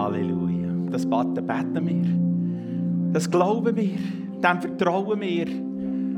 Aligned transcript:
Halleluja. 0.00 0.72
Das 0.90 1.04
beten, 1.06 1.86
wir. 1.86 3.12
Das 3.12 3.30
glauben 3.30 3.76
wir. 3.76 3.98
Dem 4.42 4.60
vertrauen 4.60 5.20
wir. 5.20 5.46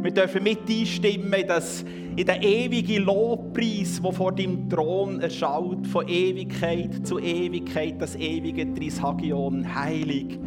Wir 0.02 0.10
dürfen 0.10 0.42
mit 0.42 0.68
einstimmen 0.68 1.32
in, 1.32 1.46
das, 1.46 1.84
in 2.16 2.26
den 2.26 2.42
ewigen 2.42 3.04
Lobpreis, 3.04 4.00
der 4.02 4.12
vor 4.12 4.32
deinem 4.32 4.68
Thron 4.68 5.20
erschaut, 5.20 5.86
von 5.86 6.08
Ewigkeit 6.08 7.06
zu 7.06 7.20
Ewigkeit, 7.20 8.00
das 8.00 8.16
ewige 8.16 8.72
Trishagion. 8.74 9.74
Heilig, 9.74 10.38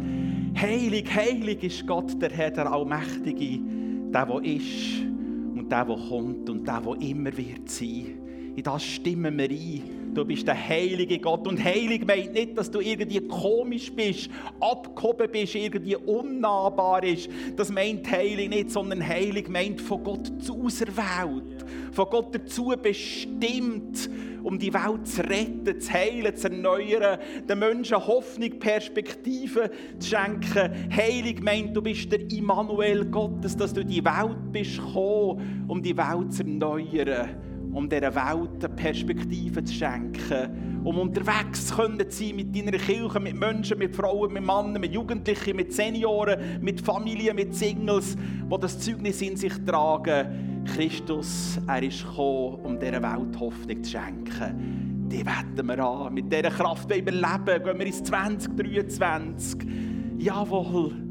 heilig, 0.60 1.06
heilig 1.14 1.62
ist 1.62 1.86
Gott, 1.86 2.20
der 2.20 2.30
Herr, 2.30 2.50
der 2.50 2.70
Allmächtige, 2.70 3.60
der, 4.12 4.26
der 4.26 4.44
ist 4.44 5.00
und 5.54 5.70
der, 5.70 5.86
der 5.86 5.96
kommt 6.08 6.50
und 6.50 6.68
der, 6.68 6.80
der 6.80 7.08
immer 7.08 7.34
wird 7.36 7.68
sein. 7.70 8.18
In 8.56 8.62
das 8.62 8.84
stimmen 8.84 9.38
wir 9.38 9.50
ein. 9.50 10.05
Du 10.16 10.24
bist 10.24 10.46
der 10.46 10.56
heilige 10.56 11.18
Gott. 11.18 11.46
Und 11.46 11.62
heilig 11.62 12.06
meint 12.06 12.32
nicht, 12.32 12.56
dass 12.56 12.70
du 12.70 12.80
irgendwie 12.80 13.20
komisch 13.20 13.92
bist, 13.92 14.30
abgehoben 14.58 15.30
bist, 15.30 15.54
irgendwie 15.54 15.94
unnahbar 15.94 17.04
ist. 17.04 17.28
Das 17.54 17.70
meint 17.70 18.10
heilig 18.10 18.48
nicht, 18.48 18.70
sondern 18.70 19.06
heilig 19.06 19.46
meint 19.50 19.78
von 19.78 20.02
Gott 20.02 20.32
zu 20.42 20.64
auserwählt, 20.64 21.66
von 21.92 22.06
Gott 22.08 22.34
dazu 22.34 22.72
bestimmt, 22.80 24.08
um 24.42 24.58
die 24.58 24.72
Welt 24.72 25.06
zu 25.06 25.20
retten, 25.20 25.78
zu 25.78 25.92
heilen, 25.92 26.34
zu 26.34 26.48
erneuern, 26.48 27.18
den 27.46 27.58
Menschen 27.58 27.98
Hoffnung, 28.06 28.58
Perspektive 28.58 29.70
zu 29.98 30.08
schenken. 30.08 30.96
Heilig 30.96 31.42
meint, 31.42 31.76
du 31.76 31.82
bist 31.82 32.10
der 32.10 32.22
Immanuel 32.30 33.04
Gottes, 33.04 33.54
dass 33.54 33.74
du 33.74 33.82
in 33.82 33.88
die 33.88 34.02
Welt 34.02 34.50
bist 34.50 34.78
gekommen, 34.78 35.66
um 35.68 35.82
die 35.82 35.94
Welt 35.94 36.32
zu 36.32 36.42
erneuern 36.42 37.45
um 37.76 37.90
dieser 37.90 38.14
Welt 38.14 38.64
eine 38.64 38.74
Perspektive 38.74 39.62
zu 39.62 39.74
schenken, 39.74 40.80
um 40.82 40.98
unterwegs 40.98 41.66
zu 41.66 41.74
sein 41.76 42.34
mit 42.34 42.56
deiner 42.56 42.78
Kirche, 42.78 43.20
mit 43.20 43.38
Menschen, 43.38 43.78
mit 43.78 43.94
Frauen, 43.94 44.32
mit 44.32 44.42
Männern, 44.42 44.80
mit 44.80 44.94
Jugendlichen, 44.94 45.56
mit 45.56 45.74
Senioren, 45.74 46.58
mit 46.62 46.80
Familien, 46.80 47.36
mit 47.36 47.54
Singles, 47.54 48.16
die 48.16 48.58
das 48.58 48.78
Zeugnis 48.78 49.20
in 49.20 49.36
sich 49.36 49.52
tragen. 49.66 50.64
Christus, 50.74 51.60
er 51.66 51.82
ist 51.82 52.02
gekommen, 52.02 52.60
um 52.64 52.80
dieser 52.80 53.02
Welt 53.02 53.38
Hoffnung 53.38 53.84
zu 53.84 53.90
schenken. 53.90 55.06
Die 55.10 55.24
wetten 55.26 55.68
wir 55.68 55.78
an. 55.78 56.14
Mit 56.14 56.32
dieser 56.32 56.50
Kraft 56.50 56.88
wollen 56.88 57.04
wir 57.04 57.12
leben. 57.12 57.62
Gehen 57.62 57.78
wir 57.78 57.86
ins 57.86 58.02
2023. 58.02 59.68
Jawohl. 60.16 61.05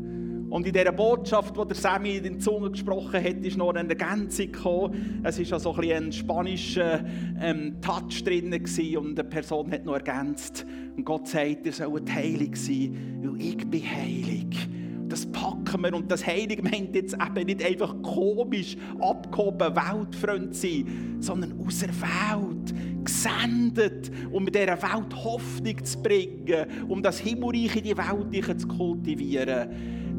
Und 0.50 0.68
in 0.68 0.74
dieser 0.74 0.92
Botschaft, 0.92 1.56
die 1.58 1.68
der 1.68 1.76
Sammy 1.76 2.18
in 2.18 2.24
den 2.24 2.40
Zungen 2.40 2.72
gesprochen 2.72 3.24
hat, 3.24 3.44
ist 3.44 3.58
noch 3.58 3.74
eine 3.74 3.90
Ergänzung 3.90 4.52
gekommen. 4.52 5.22
Es 5.24 5.52
war 5.52 5.60
so 5.60 5.74
ein, 5.74 5.92
ein 5.92 6.12
spanischer 6.12 7.04
ähm, 7.42 7.82
Touch 7.82 8.24
drin 8.24 8.54
und 8.54 9.20
eine 9.20 9.24
Person 9.28 9.72
hat 9.72 9.86
noch 9.86 9.96
ergänzt. 9.96 10.66
Und 10.96 11.04
Gott 11.04 11.28
sagt, 11.28 11.66
ihr 11.66 11.74
sollt 11.74 12.14
heilig 12.14 12.56
sein, 12.58 13.22
weil 13.24 13.42
ich 13.42 13.58
bin 13.58 13.84
heilig. 13.84 14.70
Das 15.08 15.26
packen 15.28 15.84
wir 15.84 15.94
und 15.94 16.12
das 16.12 16.26
Heilig 16.26 16.64
meint 16.64 16.96
jetzt 16.96 17.14
eben 17.14 17.46
nicht 17.46 17.64
einfach 17.64 17.96
komisch, 18.02 18.76
abgehoben, 19.00 19.76
weltfreund 19.76 20.56
sein, 20.56 21.18
sondern 21.20 21.54
auserwählt, 21.60 22.74
gesendet, 23.04 24.12
um 24.32 24.48
dieser 24.48 24.82
Welt 24.82 25.16
Hoffnung 25.24 25.84
zu 25.84 26.02
bringen, 26.02 26.66
um 26.88 27.04
das 27.04 27.20
Himmelreich 27.20 27.76
in 27.76 27.84
die 27.84 27.96
Welt 27.96 28.60
zu 28.60 28.68
kultivieren 28.68 29.70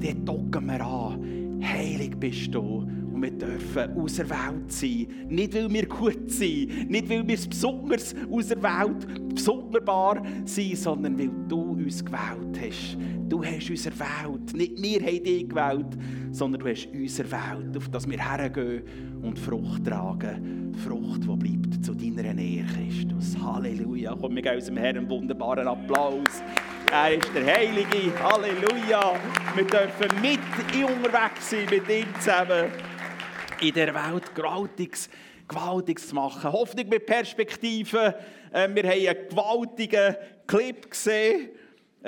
dort 0.01 0.29
docken 0.29 0.67
wir 0.67 0.81
an. 0.81 1.61
Heilig 1.63 2.17
bist 2.19 2.55
du. 2.55 2.87
Und 3.17 3.23
wir 3.23 3.31
dürfen 3.31 3.93
auserwählt 3.97 4.71
sein. 4.71 5.07
Nicht, 5.29 5.55
weil 5.55 5.73
wir 5.73 5.87
gut 5.87 6.31
sind, 6.31 6.91
nicht, 6.91 7.09
weil 7.09 7.27
wir 7.27 7.37
besonders 7.37 8.15
auserwählt, 8.31 9.35
besonderbar 9.35 10.23
sind, 10.45 10.77
sondern 10.77 11.19
weil 11.19 11.31
du 11.49 11.63
uns 11.73 12.05
gewählt 12.05 12.61
hast. 12.61 12.99
Du 13.27 13.43
hast 13.43 13.71
uns 13.71 13.87
erwählt. 13.87 14.55
Nicht 14.55 14.83
wir 14.83 15.01
haben 15.01 15.25
dich 15.25 15.49
gewählt, 15.49 15.97
sondern 16.31 16.61
du 16.61 16.69
hast 16.71 16.89
uns 16.93 17.19
erwählt, 17.19 17.77
auf 17.77 17.89
dass 17.89 18.09
wir 18.09 18.19
hergehen 18.19 18.83
und 19.23 19.39
Frucht 19.39 19.87
tragen. 19.87 20.75
Frucht, 20.85 21.23
die 21.25 21.37
bleibt 21.37 21.85
zu 21.85 21.95
deiner 21.95 22.35
Nähe, 22.35 22.65
Christus. 22.65 23.37
Halleluja. 23.43 24.15
Komm, 24.21 24.35
wir 24.35 24.43
geben 24.43 24.57
unserem 24.57 24.77
Herrn 24.77 24.99
einen 24.99 25.09
wunderbaren 25.09 25.67
Applaus. 25.67 26.43
Er 26.93 27.15
ist 27.15 27.35
der 27.35 27.45
Heilige. 27.45 28.13
Halleluja. 28.23 29.19
Wir 29.57 29.65
dürfen 29.65 30.21
mit 30.21 30.39
unterwegs 30.85 31.51
sein, 31.51 31.67
mit 31.69 31.89
ihm 31.89 32.15
zusammen. 32.21 32.71
In 33.61 33.75
der 33.75 33.93
Welt 33.93 34.35
Gewaltiges, 34.35 35.11
Gewaltiges 35.49 36.09
zu 36.09 36.15
machen. 36.15 36.53
Hoffnung 36.53 36.89
mit 36.89 37.07
Perspektive. 37.07 38.15
Ähm, 38.55 38.77
wir 38.77 38.85
haben 38.85 39.09
einen 39.09 39.29
gewaltigen 39.29 40.17
Clip 40.47 40.89
gesehen 40.89 41.51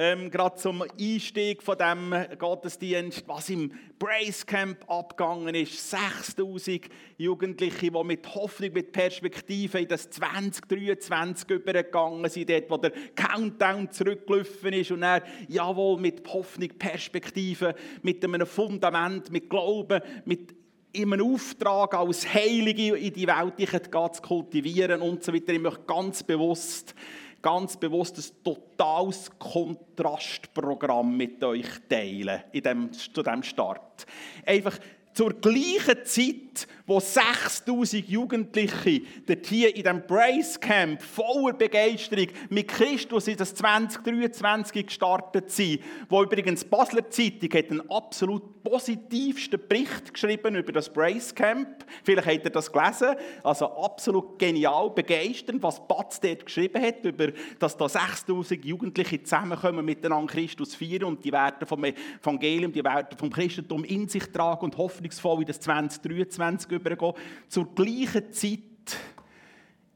ähm, 0.00 0.30
gerade 0.30 0.54
zum 0.54 0.84
Einstieg 0.98 1.60
von 1.60 1.76
dem 1.76 2.14
Gottesdienst, 2.38 3.24
was 3.26 3.50
im 3.50 3.72
Brace 3.98 4.46
Camp 4.46 4.88
abgegangen 4.88 5.56
ist. 5.56 5.90
6000 5.90 6.82
Jugendliche, 7.16 7.90
die 7.90 8.04
mit 8.04 8.32
Hoffnung, 8.32 8.72
mit 8.74 8.92
Perspektive 8.92 9.80
in 9.80 9.88
das 9.88 10.08
2023 10.08 11.50
übergegangen 11.50 12.30
sind, 12.30 12.48
dort, 12.48 12.70
wo 12.70 12.76
der 12.76 12.92
Countdown 13.16 13.90
zurückgelaufen 13.90 14.72
ist 14.72 14.92
und 14.92 15.02
er, 15.02 15.24
jawohl, 15.48 15.98
mit 15.98 16.24
Hoffnung, 16.32 16.68
Perspektive, 16.78 17.74
mit 18.02 18.24
einem 18.24 18.46
Fundament, 18.46 19.32
mit 19.32 19.50
Glauben, 19.50 20.00
mit 20.24 20.54
in 20.92 21.12
einem 21.12 21.34
Auftrag 21.34 21.94
als 21.94 22.32
Heilige 22.32 22.96
in 22.96 23.12
die 23.12 23.26
Welt 23.26 24.14
zu 24.14 24.22
kultivieren 24.22 25.02
und 25.02 25.24
so 25.24 25.34
weiter. 25.34 25.52
Ich 25.52 25.60
möchte 25.60 25.82
ganz 25.86 26.22
bewusst 26.22 26.94
ganz 27.42 27.76
bewusst 27.76 28.18
ein 28.18 28.44
totales 28.44 29.30
Kontrastprogramm 29.38 31.16
mit 31.16 31.42
euch 31.44 31.68
teilen 31.88 32.42
in 32.52 32.62
dem, 32.62 32.92
zu 32.92 33.22
diesem 33.22 33.42
Start. 33.42 34.06
Einfach 34.44 34.78
zur 35.14 35.34
gleichen 35.34 36.04
Zeit, 36.04 36.68
wo 36.88 36.98
6000 36.98 38.08
Jugendliche 38.08 39.02
dort 39.26 39.46
hier 39.46 39.68
in 39.76 39.82
diesem 39.82 40.06
Brace 40.06 40.58
Camp 40.58 41.02
voller 41.02 41.52
Begeisterung 41.52 42.28
mit 42.48 42.66
Christus 42.66 43.28
in 43.28 43.36
das 43.36 43.54
2023 43.54 44.86
gestartet 44.86 45.50
sind, 45.50 45.80
wo 46.08 46.22
übrigens 46.22 46.64
Basler 46.64 47.08
Zeitung 47.10 47.52
hat 47.52 47.70
einen 47.70 47.90
absolut 47.90 48.62
positivsten 48.62 49.60
Bericht 49.68 50.14
geschrieben 50.14 50.56
über 50.56 50.72
das 50.72 50.90
Brace 50.90 51.34
Camp. 51.34 51.84
Vielleicht 52.04 52.26
habt 52.26 52.44
ihr 52.44 52.50
das 52.50 52.72
gelesen. 52.72 53.16
Also 53.42 53.66
absolut 53.66 54.38
genial, 54.38 54.90
begeisternd, 54.90 55.62
was 55.62 55.86
Batz 55.86 56.20
dort 56.20 56.46
geschrieben 56.46 56.82
hat, 56.82 57.04
über, 57.04 57.28
dass 57.58 57.76
da 57.76 57.86
6000 57.86 58.64
Jugendliche 58.64 59.22
zusammenkommen, 59.22 59.84
miteinander 59.84 60.32
Christus 60.32 60.74
feiern 60.74 61.04
und 61.04 61.24
die 61.24 61.32
Werte 61.32 61.66
vom 61.66 61.84
Evangelium, 61.84 62.72
die 62.72 62.82
Werte 62.82 63.16
vom 63.16 63.30
Christentum 63.30 63.84
in 63.84 64.08
sich 64.08 64.24
tragen 64.32 64.64
und 64.64 64.78
hoffnungsvoll 64.78 65.40
in 65.40 65.46
das 65.46 65.60
2023 65.60 66.77
übergehen. 66.80 67.14
Zur 67.48 67.74
gleichen 67.74 68.32
Zeit 68.32 68.60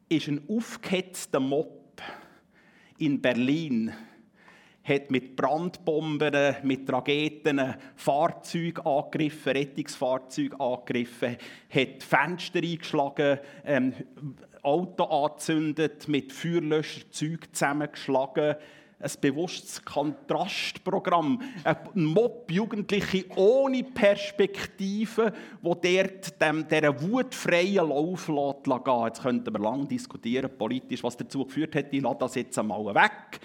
ist 0.08 0.28
ein 0.28 0.42
aufgehetzter 0.48 1.40
Mob 1.40 2.02
in 2.98 3.20
Berlin 3.20 3.92
hat 4.84 5.10
mit 5.10 5.36
Brandbomben, 5.36 6.56
mit 6.64 6.92
Raketen 6.92 7.74
Fahrzeuge 7.94 8.84
angegriffen, 8.84 9.52
Rettungsfahrzeuge 9.52 10.58
angegriffen, 10.58 11.36
hat 11.70 12.02
Fenster 12.02 12.58
eingeschlagen, 12.58 13.38
ähm, 13.64 13.94
Auto 14.62 15.04
angezündet, 15.04 16.08
mit 16.08 16.32
Feuerlöscherzeug 16.32 17.48
zusammengeschlagen. 17.52 18.56
Ein 19.02 19.10
bewusstes 19.20 19.84
Kontrastprogramm. 19.84 21.42
Ein 21.64 22.04
Mob 22.04 22.48
Jugendliche 22.48 23.24
ohne 23.34 23.82
Perspektive, 23.82 25.32
wo 25.60 25.74
dort 25.74 26.40
dieser 26.40 27.02
Wut 27.02 27.34
freien 27.34 27.88
Lauf 27.88 28.28
lässt. 28.28 28.86
Jetzt 29.04 29.22
könnten 29.22 29.52
wir 29.52 29.58
lange 29.58 29.86
diskutieren, 29.86 30.56
politisch, 30.56 31.02
was 31.02 31.16
dazu 31.16 31.44
geführt 31.44 31.74
hat. 31.74 31.86
Ich 31.90 32.00
lasse 32.00 32.18
das 32.20 32.34
jetzt 32.36 32.56
einmal 32.56 32.94
weg. 32.94 33.40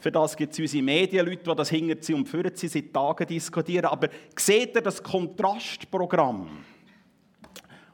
Für 0.00 0.10
das 0.10 0.36
gibt 0.36 0.52
es 0.52 0.58
unsere 0.58 0.82
Medienleute, 0.82 1.44
die 1.50 1.54
das 1.54 1.70
hinter 1.70 1.96
sie 2.00 2.14
und 2.14 2.28
führen 2.28 2.54
sie 2.56 2.66
seit 2.66 2.92
Tagen 2.92 3.28
diskutieren. 3.28 3.86
Aber 3.86 4.08
seht 4.36 4.74
ihr 4.74 4.82
das 4.82 5.00
Kontrastprogramm? 5.00 6.48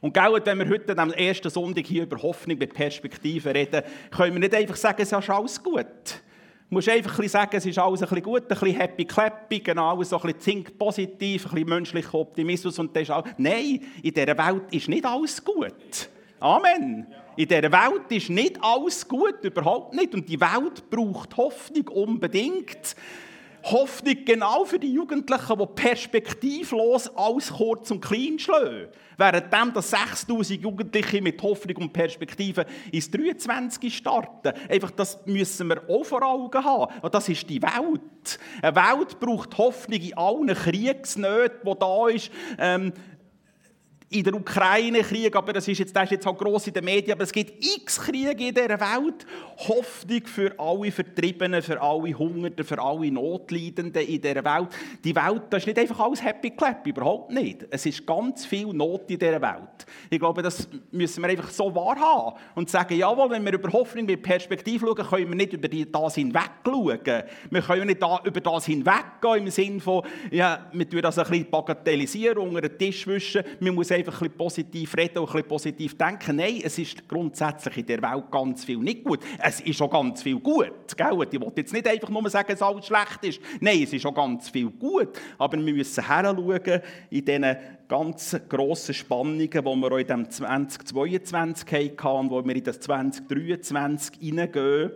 Und 0.00 0.15
gell, 0.15 0.41
wenn 0.44 0.58
wir 0.58 0.69
heute 0.69 0.97
am 0.97 1.12
ersten 1.12 1.50
Sonntag 1.50 1.87
hier 1.87 2.05
über 2.05 2.20
Hoffnung 2.23 2.56
mit 2.56 2.73
Perspektive 2.73 3.55
reden, 3.55 3.82
können 4.11 4.32
wir 4.32 4.41
nicht 4.41 4.55
einfach 4.55 4.76
sagen, 4.76 5.03
es 5.03 5.12
ist 5.12 5.31
alles 5.31 5.62
gut. 5.62 6.23
Musst 6.72 6.88
einfach 6.88 7.19
ein 7.19 7.28
sagen, 7.28 7.54
es 7.54 7.66
ist 7.66 7.78
alles 7.78 8.00
ein 8.00 8.08
bisschen 8.08 8.22
gut, 8.22 8.42
ein 8.44 8.48
bisschen 8.48 8.74
happy 8.74 9.04
clappy, 9.04 9.60
genau, 9.60 10.02
so 10.04 10.16
ein 10.16 10.22
bisschen 10.22 10.40
think 10.40 10.78
positiv, 10.78 11.44
ein 11.44 11.50
bisschen 11.50 11.69
menschlicher 11.69 12.14
Optimismus 12.14 12.78
und 12.78 12.96
das 12.96 13.02
ist 13.02 13.10
alles. 13.10 13.30
Nein, 13.36 13.82
in 14.02 14.14
dieser 14.14 14.38
Welt 14.38 14.62
ist 14.70 14.88
nicht 14.88 15.04
alles 15.04 15.44
gut. 15.44 16.08
Amen. 16.40 17.06
In 17.36 17.46
dieser 17.46 17.70
Welt 17.70 18.10
ist 18.10 18.30
nicht 18.30 18.56
alles 18.62 19.06
gut, 19.06 19.34
überhaupt 19.42 19.92
nicht. 19.92 20.14
Und 20.14 20.26
die 20.26 20.40
Welt 20.40 20.88
braucht 20.88 21.36
Hoffnung 21.36 21.88
unbedingt. 21.88 22.96
Hoffnung 23.64 24.24
genau 24.24 24.64
für 24.64 24.78
die 24.78 24.94
Jugendlichen, 24.94 25.58
die 25.58 25.66
perspektivlos 25.74 27.14
alles 27.14 27.52
kurz 27.52 27.90
und 27.90 28.00
klein 28.00 28.38
schlagen. 28.38 28.88
Währenddem, 29.17 29.73
dass 29.73 29.91
6000 29.91 30.62
Jugendliche 30.62 31.20
mit 31.20 31.43
Hoffnung 31.43 31.76
und 31.76 31.93
Perspektive 31.93 32.67
ins 32.91 33.11
23 33.11 33.97
starten. 33.97 34.53
Einfach, 34.69 34.91
das 34.91 35.19
müssen 35.26 35.69
wir 35.69 35.82
auch 35.88 36.05
vor 36.05 36.23
Augen 36.23 36.64
haben. 36.64 36.93
Und 37.00 37.14
das 37.14 37.29
ist 37.29 37.49
die 37.49 37.62
Welt. 37.62 38.38
Eine 38.62 38.76
Welt 38.76 39.20
braucht 39.20 39.56
Hoffnung 39.59 40.00
in 40.00 40.17
allen 40.17 40.55
Kriegsnöten, 40.55 41.61
die 41.64 41.79
da 41.79 42.09
ist. 42.09 42.31
Ähm, 42.59 42.93
in 44.12 44.25
der 44.25 44.35
Ukraine-Krieg, 44.35 45.35
aber 45.35 45.53
das 45.53 45.67
ist 45.69 45.79
jetzt, 45.79 45.94
das 45.97 46.05
ist 46.05 46.11
jetzt 46.12 46.26
halt 46.26 46.38
gross 46.38 46.67
in 46.67 46.75
den 46.75 46.85
Medien, 46.85 47.12
aber 47.12 47.25
es 47.25 47.32
gibt 47.32 47.64
x 47.64 48.00
Kriege 48.00 48.31
in 48.31 48.55
dieser 48.55 48.81
Welt. 48.81 49.26
Hoffnung 49.56 50.26
für 50.26 50.59
alle 50.59 50.91
Vertriebenen, 50.91 51.62
für 51.62 51.81
alle 51.81 52.17
Hungernden, 52.19 52.64
für 52.64 52.81
alle 52.81 53.11
Notleidenden 53.11 54.03
in 54.03 54.20
dieser 54.20 54.44
Welt. 54.44 54.69
Die 55.05 55.14
Welt, 55.14 55.43
das 55.50 55.62
ist 55.62 55.67
nicht 55.67 55.79
einfach 55.79 56.00
alles 56.00 56.23
happy 56.23 56.50
clap, 56.50 56.87
überhaupt 56.87 57.31
nicht. 57.31 57.67
Es 57.70 57.87
ist 57.87 58.06
ganz 58.06 58.44
viel 58.44 58.67
Not 58.67 59.11
in 59.11 59.19
dieser 59.19 59.41
Welt. 59.41 59.87
Ich 60.11 60.19
glaube, 60.19 60.43
das 60.43 60.69
müssen 60.91 61.23
wir 61.23 61.31
einfach 61.31 61.50
so 61.50 61.75
wahrhaben 61.75 62.37
und 62.55 62.69
sagen, 62.70 62.97
jawohl, 62.97 63.31
wenn 63.31 63.44
wir 63.44 63.53
über 63.53 63.73
Hoffnung 63.73 64.06
mit 64.06 64.23
Perspektive 64.23 64.87
schauen, 64.87 65.08
können 65.08 65.29
wir 65.29 65.37
nicht 65.37 65.53
über 65.53 65.69
das 65.69 66.15
hinweg 66.15 66.50
schauen. 66.65 67.00
Wir 67.50 67.62
können 67.62 67.87
nicht 67.87 68.03
über 68.25 68.41
das 68.41 68.67
hinweggehen 68.67 69.47
im 69.47 69.50
Sinne 69.50 69.81
von, 69.81 70.03
ja, 70.31 70.67
wir 70.73 70.88
tun 70.88 71.03
das 71.03 71.19
ein 71.19 71.29
bisschen 71.29 71.50
bagatellisieren, 71.50 72.38
unter 72.38 72.61
den 72.62 72.79
Tisch 72.79 73.06
wischen. 73.06 73.43
Man 73.61 73.75
muss 73.75 73.91
ein 74.08 74.19
bisschen 74.19 74.37
positiv 74.37 74.96
reden 74.96 75.19
und 75.19 75.28
ein 75.28 75.32
bisschen 75.32 75.49
positiv 75.49 75.99
denken. 75.99 76.37
Nein, 76.37 76.60
es 76.62 76.78
ist 76.78 77.08
grundsätzlich 77.08 77.78
in 77.78 77.87
der 77.87 78.02
Welt 78.02 78.31
ganz 78.31 78.64
viel 78.64 78.78
nicht 78.78 79.04
gut. 79.04 79.20
Es 79.38 79.60
ist 79.60 79.76
schon 79.76 79.90
ganz 79.90 80.22
viel 80.22 80.38
gut. 80.38 80.96
Gell? 80.96 81.26
Ich 81.31 81.40
will 81.40 81.52
jetzt 81.56 81.72
nicht 81.72 81.87
einfach 81.87 82.08
nur 82.08 82.28
sagen, 82.31 82.49
dass 82.49 82.62
alles 82.62 82.87
schlecht 82.87 83.25
ist. 83.25 83.40
Nein, 83.60 83.82
es 83.82 83.93
ist 83.93 84.02
schon 84.02 84.14
ganz 84.14 84.50
viel 84.50 84.70
gut. 84.70 85.10
Aber 85.38 85.56
wir 85.56 85.75
müssen 85.75 86.06
heranschauen 86.06 86.81
in 87.10 87.25
diesen 87.25 87.56
ganz 87.88 88.37
grossen 88.49 88.94
Spannungen, 88.94 89.50
die 89.50 89.62
wir 89.62 89.93
auch 89.93 89.99
in 89.99 90.06
diesem 90.06 90.31
2022 90.31 91.70
hatten 91.70 92.06
und 92.06 92.31
wo 92.31 92.44
wir 92.44 92.56
in 92.56 92.64
das 92.64 92.81
2023 92.81 94.19
hineingehen. 94.20 94.93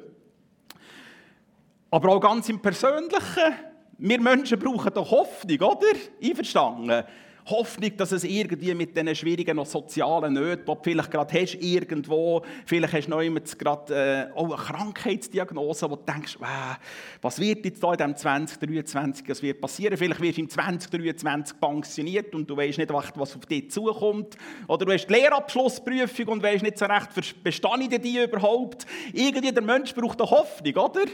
Aber 1.91 2.09
auch 2.11 2.21
ganz 2.21 2.49
im 2.49 2.61
Persönlichen. 2.61 3.55
Wir 3.99 4.21
Menschen 4.21 4.59
brauchen 4.59 4.93
doch 4.93 5.11
Hoffnung, 5.11 5.59
oder? 5.59 5.87
Einverstanden? 6.23 7.05
Hoffnung, 7.47 7.97
dass 7.97 8.13
es 8.13 8.25
irgendwie 8.25 8.75
mit 8.75 8.97
diesen 8.97 9.15
schwierigen 9.15 9.65
sozialen 9.65 10.35
Nöten, 10.35 10.65
die 10.67 10.73
du 10.73 10.79
vielleicht 10.83 11.11
gerade 11.11 11.41
hast, 11.41 11.55
irgendwo, 11.55 12.43
vielleicht 12.65 12.93
hast 12.93 13.07
du 13.07 13.11
noch 13.11 13.21
immer 13.21 13.41
gerade 13.41 14.31
äh, 14.33 14.37
auch 14.37 14.47
eine 14.47 14.57
Krankheitsdiagnose, 14.57 15.91
wo 15.91 15.97
du 15.97 16.03
denkst, 16.13 16.37
äh, 16.41 16.75
was 17.23 17.39
wird 17.39 17.65
jetzt 17.65 17.83
da 17.83 17.93
in 17.93 17.99
diesem 17.99 18.17
2023 18.17 19.29
was 19.29 19.43
wird 19.43 19.61
passieren? 19.61 19.97
Vielleicht 19.97 20.21
wirst 20.21 20.39
du 20.39 20.43
im 20.43 20.49
2023 20.49 21.61
pensioniert 21.61 22.35
und 22.35 22.51
du 22.51 22.57
weißt 22.57 22.79
nicht, 22.79 22.93
was 22.93 23.37
auf 23.37 23.47
dich 23.47 23.71
zukommt. 23.71 24.37
Oder 24.67 24.85
du 24.85 24.93
hast 24.93 25.07
die 25.07 25.13
Lehrabschlussprüfung 25.13 26.29
und 26.29 26.43
weißt 26.43 26.63
nicht 26.63 26.79
so 26.79 26.87
recht, 26.87 27.11
bestehe 27.43 27.71
ich 27.81 28.01
die 28.01 28.25
überhaupt? 28.25 28.87
Irgendwie, 29.13 29.53
der 29.53 29.63
Mensch 29.63 29.95
braucht 29.95 30.21
eine 30.21 30.31
Hoffnung, 30.31 30.75
oder? 30.75 31.05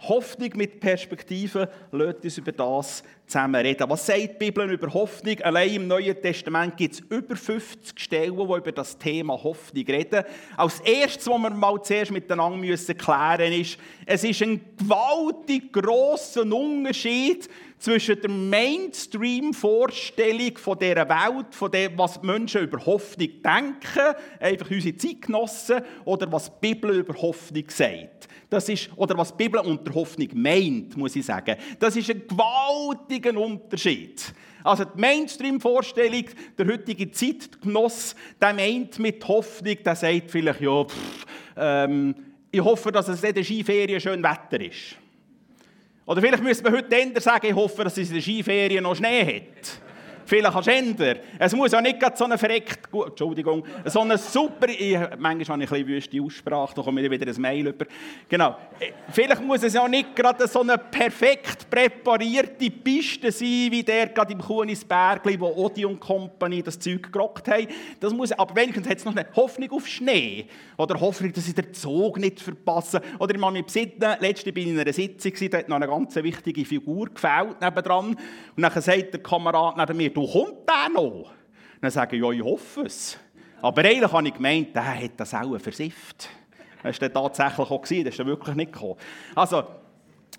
Hoffnung 0.00 0.50
mit 0.54 0.80
Perspektive, 0.80 1.68
lasst 1.90 2.24
uns 2.24 2.38
über 2.38 2.52
das 2.52 3.02
zusammen 3.26 3.60
reden. 3.60 3.88
Was 3.88 4.06
sagt 4.06 4.20
die 4.20 4.28
Bibel 4.28 4.70
über 4.70 4.92
Hoffnung? 4.92 5.40
Allein 5.40 5.74
im 5.74 5.88
Neuen 5.88 6.20
Testament 6.20 6.76
gibt 6.76 6.94
es 6.94 7.00
über 7.00 7.34
50 7.34 7.98
Stellen, 7.98 8.36
die 8.36 8.42
über 8.42 8.72
das 8.72 8.96
Thema 8.98 9.42
Hoffnung 9.42 9.84
reden. 9.84 10.24
Als 10.56 10.80
erstes, 10.80 11.26
was 11.26 11.38
wir 11.38 11.50
mal 11.50 11.82
zuerst 11.82 12.12
miteinander 12.12 12.58
klären 12.94 13.50
müssen, 13.50 13.60
ist, 13.60 13.78
es 14.06 14.24
ist 14.24 14.42
ein 14.42 14.60
gewaltig 14.78 15.72
grosser 15.72 16.42
Unterschied 16.42 17.48
zwischen 17.78 18.20
der 18.20 18.30
Mainstream-Vorstellung 18.30 20.56
von 20.56 20.78
dieser 20.78 21.08
Welt, 21.08 21.54
von 21.54 21.70
dem, 21.70 21.96
was 21.98 22.22
Menschen 22.22 22.62
über 22.62 22.84
Hoffnung 22.84 23.28
denken, 23.42 24.16
einfach 24.40 24.70
unsere 24.70 24.96
Zeitgenossen, 24.96 25.82
oder 26.04 26.32
was 26.32 26.46
die 26.46 26.52
Bibel 26.60 26.98
über 26.98 27.14
Hoffnung 27.20 27.64
sagt. 27.68 28.28
Das 28.48 28.68
ist, 28.68 28.90
oder 28.96 29.18
was 29.18 29.36
die 29.36 29.44
Bibel 29.44 29.60
unter 29.60 29.92
Hoffnung 29.94 30.28
meint, 30.34 30.96
muss 30.96 31.16
ich 31.16 31.26
sagen. 31.26 31.56
Das 31.78 31.96
ist 31.96 32.10
ein 32.10 32.22
gewaltiger 32.26 33.38
Unterschied. 33.38 34.32
Also 34.62 34.84
die 34.84 35.00
Mainstream-Vorstellung, 35.00 36.24
der 36.58 36.66
heutige 36.66 37.10
Zeitgenoss, 37.10 38.14
der 38.40 38.54
meint 38.54 38.98
mit 38.98 39.26
Hoffnung, 39.26 39.76
der 39.84 39.94
sagt 39.94 40.30
vielleicht, 40.30 40.60
ja, 40.60 40.84
pff, 40.84 41.26
ähm, 41.56 42.14
ich 42.50 42.60
hoffe, 42.60 42.90
dass 42.90 43.08
es 43.08 43.22
in 43.22 43.34
der 43.34 43.44
Skiferien 43.44 44.00
schön 44.00 44.22
Wetter 44.22 44.60
ist. 44.60 44.96
Oder 46.06 46.20
vielleicht 46.20 46.42
müsste 46.42 46.64
man 46.64 46.74
heute 46.74 46.96
ändern 46.96 47.22
sagen, 47.22 47.46
ich 47.46 47.54
hoffe, 47.54 47.82
dass 47.84 47.98
es 47.98 48.08
in 48.08 48.14
der 48.14 48.22
Skiferien 48.22 48.84
noch 48.84 48.94
Schnee 48.94 49.42
hat. 49.42 49.85
Vielleicht 50.26 50.52
kannst 50.52 50.66
du 50.68 50.72
ändern. 50.72 51.18
Es 51.38 51.54
muss 51.54 51.70
ja 51.70 51.80
nicht 51.80 51.98
so 52.16 52.24
eine 52.24 52.36
verreckt, 52.36 52.88
Entschuldigung, 52.92 53.64
so 53.84 54.00
eine 54.00 54.18
super, 54.18 54.68
ich, 54.68 54.98
manchmal 55.18 55.60
habe 55.60 55.64
ich 55.64 55.70
ein 55.72 55.86
bisschen 55.86 55.86
wüste 55.86 56.22
Aussprache, 56.22 56.74
da 56.74 56.82
kommt 56.82 56.96
mir 56.96 57.08
wieder 57.08 57.26
ein 57.26 57.40
Mail 57.40 57.68
über. 57.68 57.86
Genau. 58.28 58.56
Vielleicht 59.12 59.42
muss 59.42 59.62
es 59.62 59.74
ja 59.74 59.86
nicht 59.86 60.16
gerade 60.16 60.48
so 60.48 60.62
eine 60.62 60.78
perfekt 60.78 61.70
präparierte 61.70 62.70
Piste 62.70 63.30
sein, 63.30 63.68
wie 63.70 63.84
der 63.84 64.08
gerade 64.08 64.32
im 64.32 64.40
Kunisbergli, 64.40 65.38
wo 65.38 65.46
Odi 65.46 65.84
und 65.84 66.00
Company 66.00 66.60
das 66.60 66.78
Zeug 66.78 67.12
gerockt 67.12 67.46
haben. 67.46 67.68
Das 68.00 68.12
muss, 68.12 68.32
aber 68.32 68.56
wenigstens 68.56 68.88
hat 68.88 68.98
es 68.98 69.04
noch 69.04 69.14
eine 69.14 69.26
Hoffnung 69.36 69.70
auf 69.70 69.86
Schnee. 69.86 70.46
Oder 70.76 70.98
Hoffnung, 71.00 71.32
dass 71.32 71.46
ich 71.46 71.54
den 71.54 71.72
Zug 71.72 72.18
nicht 72.18 72.40
verpasse. 72.40 73.00
Oder 73.20 73.34
ich 73.34 73.64
besinnen, 73.64 74.16
letzte 74.20 74.52
bin 74.52 74.64
ich 74.64 74.72
in 74.74 74.80
einer 74.80 74.92
Sitzung, 74.92 75.32
da 75.50 75.58
hat 75.58 75.68
noch 75.68 75.76
eine 75.76 75.86
ganz 75.86 76.16
wichtige 76.16 76.64
Figur 76.64 77.06
gefällt 77.06 77.60
nebendran. 77.60 78.16
Und 78.56 78.62
dann 78.62 78.82
sagt 78.82 79.14
der 79.14 79.22
Kamerad 79.22 79.76
neben 79.76 79.96
mir, 79.96 80.15
du 80.16 80.26
kommt 80.26 80.68
der 80.68 80.88
noch? 80.92 81.30
Dann 81.80 81.90
sage 81.90 82.16
ich, 82.16 82.22
ja, 82.22 82.30
ich 82.30 82.42
hoffe 82.42 82.82
es. 82.82 83.18
Aber 83.60 83.84
eigentlich 83.84 84.12
habe 84.12 84.28
ich 84.28 84.34
gemeint, 84.34 84.74
der 84.74 85.02
hat 85.02 85.12
das 85.16 85.34
auch 85.34 85.58
versifft. 85.58 86.28
Das 86.82 87.00
war 87.00 87.12
tatsächlich 87.12 87.70
auch, 87.70 87.80
das 87.80 87.90
ist 87.90 88.26
wirklich 88.26 88.56
nicht 88.56 88.72
gekommen. 88.72 88.96
Also, 89.34 89.64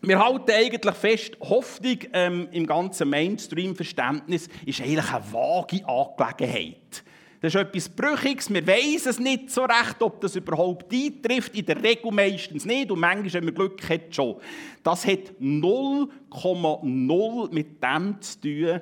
wir 0.02 0.24
halten 0.24 0.52
eigentlich 0.52 0.96
fest, 0.96 1.38
Hoffnung 1.42 1.98
ähm, 2.14 2.48
im 2.52 2.68
ganzen 2.68 3.10
Mainstream-Verständnis 3.10 4.48
ist 4.66 4.82
eigentlich 4.82 5.12
eine 5.12 5.24
vage 5.32 5.88
Angelegenheit. 5.88 7.04
Das 7.42 7.54
ist 7.54 7.62
etwas 7.62 7.90
Brüchiges, 7.90 8.52
wir 8.52 8.66
wissen 8.66 9.10
es 9.10 9.20
nicht 9.20 9.52
so 9.52 9.62
recht, 9.64 10.02
ob 10.02 10.22
das 10.22 10.36
überhaupt 10.36 10.92
eintrifft. 10.92 11.54
In 11.56 11.68
der 11.68 11.84
Regel 11.84 12.12
meistens 12.12 12.66
nicht 12.66 12.90
und 12.90 13.00
manchmal, 13.00 13.32
wenn 13.34 13.46
man 13.46 13.54
Glück 13.54 13.88
hat, 13.90 14.16
schon. 14.16 14.38
Das 14.84 15.06
hat 15.06 15.34
0,0 15.40 17.54
mit 17.54 17.84
dem 17.84 18.20
zu 18.22 18.42
tun, 18.42 18.82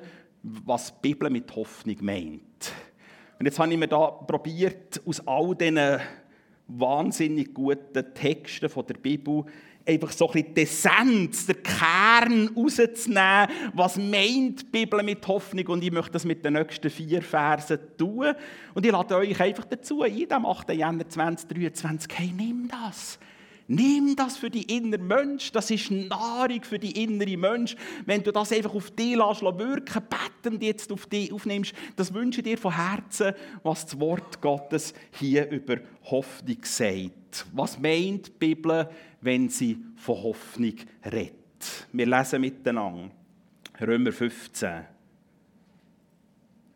was 0.64 0.94
die 1.00 1.08
Bibel 1.08 1.28
mit 1.28 1.54
Hoffnung 1.54 1.96
meint. 2.00 2.72
Und 3.38 3.46
jetzt 3.46 3.58
habe 3.58 3.72
ich 3.72 3.78
mir 3.78 3.88
da 3.88 4.06
probiert, 4.06 5.02
aus 5.04 5.26
all 5.26 5.54
diesen 5.54 6.00
wahnsinnig 6.68 7.52
guten 7.52 8.14
Texten 8.14 8.68
von 8.68 8.86
der 8.86 8.94
Bibel 8.94 9.44
einfach 9.86 10.10
so 10.10 10.28
ein 10.28 10.32
bisschen 10.32 10.54
die 10.54 10.62
Essenz, 10.62 11.46
der 11.46 11.56
Kern 11.56 12.50
rauszunehmen, 12.56 13.48
was 13.72 13.96
meint 13.96 14.62
die 14.62 14.66
Bibel 14.72 15.02
mit 15.02 15.26
Hoffnung 15.28 15.66
und 15.68 15.84
ich 15.84 15.92
möchte 15.92 16.12
das 16.12 16.24
mit 16.24 16.44
den 16.44 16.54
nächsten 16.54 16.90
vier 16.90 17.22
Versen 17.22 17.78
tun 17.96 18.32
und 18.74 18.84
ich 18.84 18.90
lade 18.90 19.16
euch 19.16 19.40
einfach 19.40 19.64
dazu 19.64 20.02
ein, 20.02 20.32
am 20.32 20.46
8. 20.46 20.70
Januar 20.70 21.08
2023, 21.08 22.10
hey, 22.18 22.32
nimm 22.36 22.68
das. 22.68 23.18
Nimm 23.68 24.14
das 24.14 24.36
für 24.36 24.48
die 24.48 24.76
innere 24.76 25.02
Mensch, 25.02 25.50
das 25.50 25.70
ist 25.72 25.90
Nahrung 25.90 26.62
für 26.62 26.78
die 26.78 27.02
innere 27.02 27.36
Mensch. 27.36 27.74
Wenn 28.04 28.22
du 28.22 28.30
das 28.30 28.52
einfach 28.52 28.74
auf 28.74 28.92
dich 28.92 29.16
lässt, 29.16 29.42
wirken, 29.42 30.02
bettend 30.08 30.62
jetzt 30.62 30.92
auf 30.92 31.06
dich 31.06 31.32
aufnimmst, 31.32 31.72
das 31.96 32.14
wünsche 32.14 32.40
ich 32.40 32.44
dir 32.44 32.58
von 32.58 32.76
Herzen, 32.76 33.32
was 33.64 33.86
das 33.86 33.98
Wort 33.98 34.40
Gottes 34.40 34.94
hier 35.18 35.50
über 35.50 35.78
Hoffnung 36.04 36.58
sagt. 36.62 37.46
Was 37.52 37.78
meint 37.78 38.28
die 38.28 38.32
Bibel, 38.38 38.88
wenn 39.20 39.48
sie 39.48 39.78
von 39.96 40.22
Hoffnung 40.22 40.74
redet? 41.04 41.34
Wir 41.92 42.06
lesen 42.06 42.40
miteinander. 42.40 43.10
Römer 43.80 44.12
15. 44.12 44.84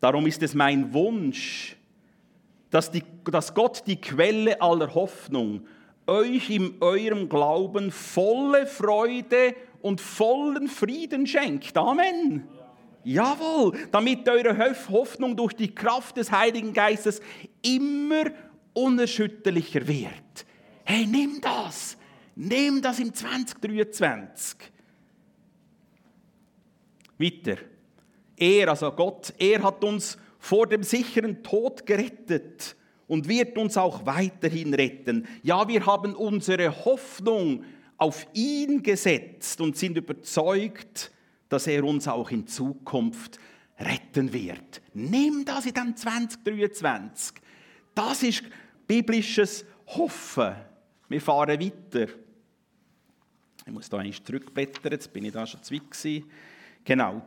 Darum 0.01 0.27
ist 0.27 0.43
es 0.43 0.53
mein 0.53 0.93
Wunsch, 0.93 1.77
dass, 2.69 2.91
die, 2.91 3.03
dass 3.25 3.53
Gott 3.53 3.83
die 3.85 3.97
Quelle 3.97 4.59
aller 4.61 4.93
Hoffnung 4.93 5.65
euch 6.11 6.49
in 6.49 6.75
eurem 6.81 7.29
Glauben 7.29 7.89
volle 7.89 8.67
Freude 8.67 9.55
und 9.81 10.01
vollen 10.01 10.67
Frieden 10.67 11.25
schenkt. 11.25 11.75
Amen. 11.77 12.47
Jawohl, 13.03 13.77
damit 13.91 14.29
eure 14.29 14.57
Hoffnung 14.89 15.35
durch 15.35 15.53
die 15.53 15.73
Kraft 15.73 16.17
des 16.17 16.31
Heiligen 16.31 16.73
Geistes 16.73 17.21
immer 17.63 18.25
unerschütterlicher 18.73 19.87
wird. 19.87 20.45
Hey, 20.83 21.07
nimm 21.07 21.41
das. 21.41 21.97
Nimm 22.35 22.81
das 22.81 22.99
im 22.99 23.13
2023. 23.13 24.57
Weiter. 27.17 27.57
Er, 28.37 28.69
also 28.69 28.91
Gott, 28.91 29.33
er 29.37 29.63
hat 29.63 29.83
uns 29.83 30.17
vor 30.39 30.67
dem 30.67 30.83
sicheren 30.83 31.41
Tod 31.43 31.85
gerettet 31.85 32.75
und 33.11 33.27
wird 33.27 33.57
uns 33.57 33.75
auch 33.75 34.05
weiterhin 34.05 34.73
retten. 34.73 35.27
Ja, 35.43 35.67
wir 35.67 35.85
haben 35.85 36.15
unsere 36.15 36.85
Hoffnung 36.85 37.65
auf 37.97 38.25
ihn 38.33 38.81
gesetzt 38.81 39.59
und 39.59 39.75
sind 39.75 39.97
überzeugt, 39.97 41.11
dass 41.49 41.67
er 41.67 41.83
uns 41.83 42.07
auch 42.07 42.31
in 42.31 42.47
Zukunft 42.47 43.37
retten 43.77 44.31
wird. 44.31 44.81
Nimm 44.93 45.43
das 45.43 45.65
in 45.65 45.73
dem 45.73 45.93
2023. 45.93 47.35
Das 47.93 48.23
ist 48.23 48.43
biblisches 48.87 49.65
Hoffen. 49.87 50.55
Wir 51.09 51.19
fahren 51.19 51.59
weiter. 51.59 52.13
Ich 53.65 53.73
muss 53.73 53.89
da 53.89 53.97
eigentlich 53.97 54.23
zurückblättern, 54.23 54.93
jetzt 54.93 55.11
bin 55.11 55.25
ich 55.25 55.33
da 55.33 55.45
schon 55.45 55.61
zu 55.61 55.73
weit 55.73 56.23
Genau. 56.85 57.21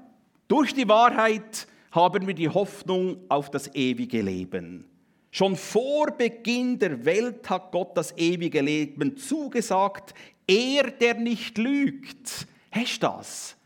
Durch 0.48 0.72
die 0.72 0.88
Wahrheit 0.88 1.66
haben 1.90 2.26
wir 2.26 2.32
die 2.32 2.48
Hoffnung 2.48 3.18
auf 3.28 3.50
das 3.50 3.74
ewige 3.74 4.22
Leben. 4.22 4.86
Schon 5.34 5.56
vor 5.56 6.12
Beginn 6.12 6.78
der 6.78 7.04
Welt 7.04 7.50
hat 7.50 7.72
Gott 7.72 7.96
das 7.96 8.16
ewige 8.16 8.60
Leben 8.60 9.16
zugesagt. 9.16 10.14
Er, 10.46 10.92
der 10.92 11.14
nicht 11.14 11.58
lügt. 11.58 12.46
Hast 12.70 13.02
du 13.02 13.06
das? 13.08 13.56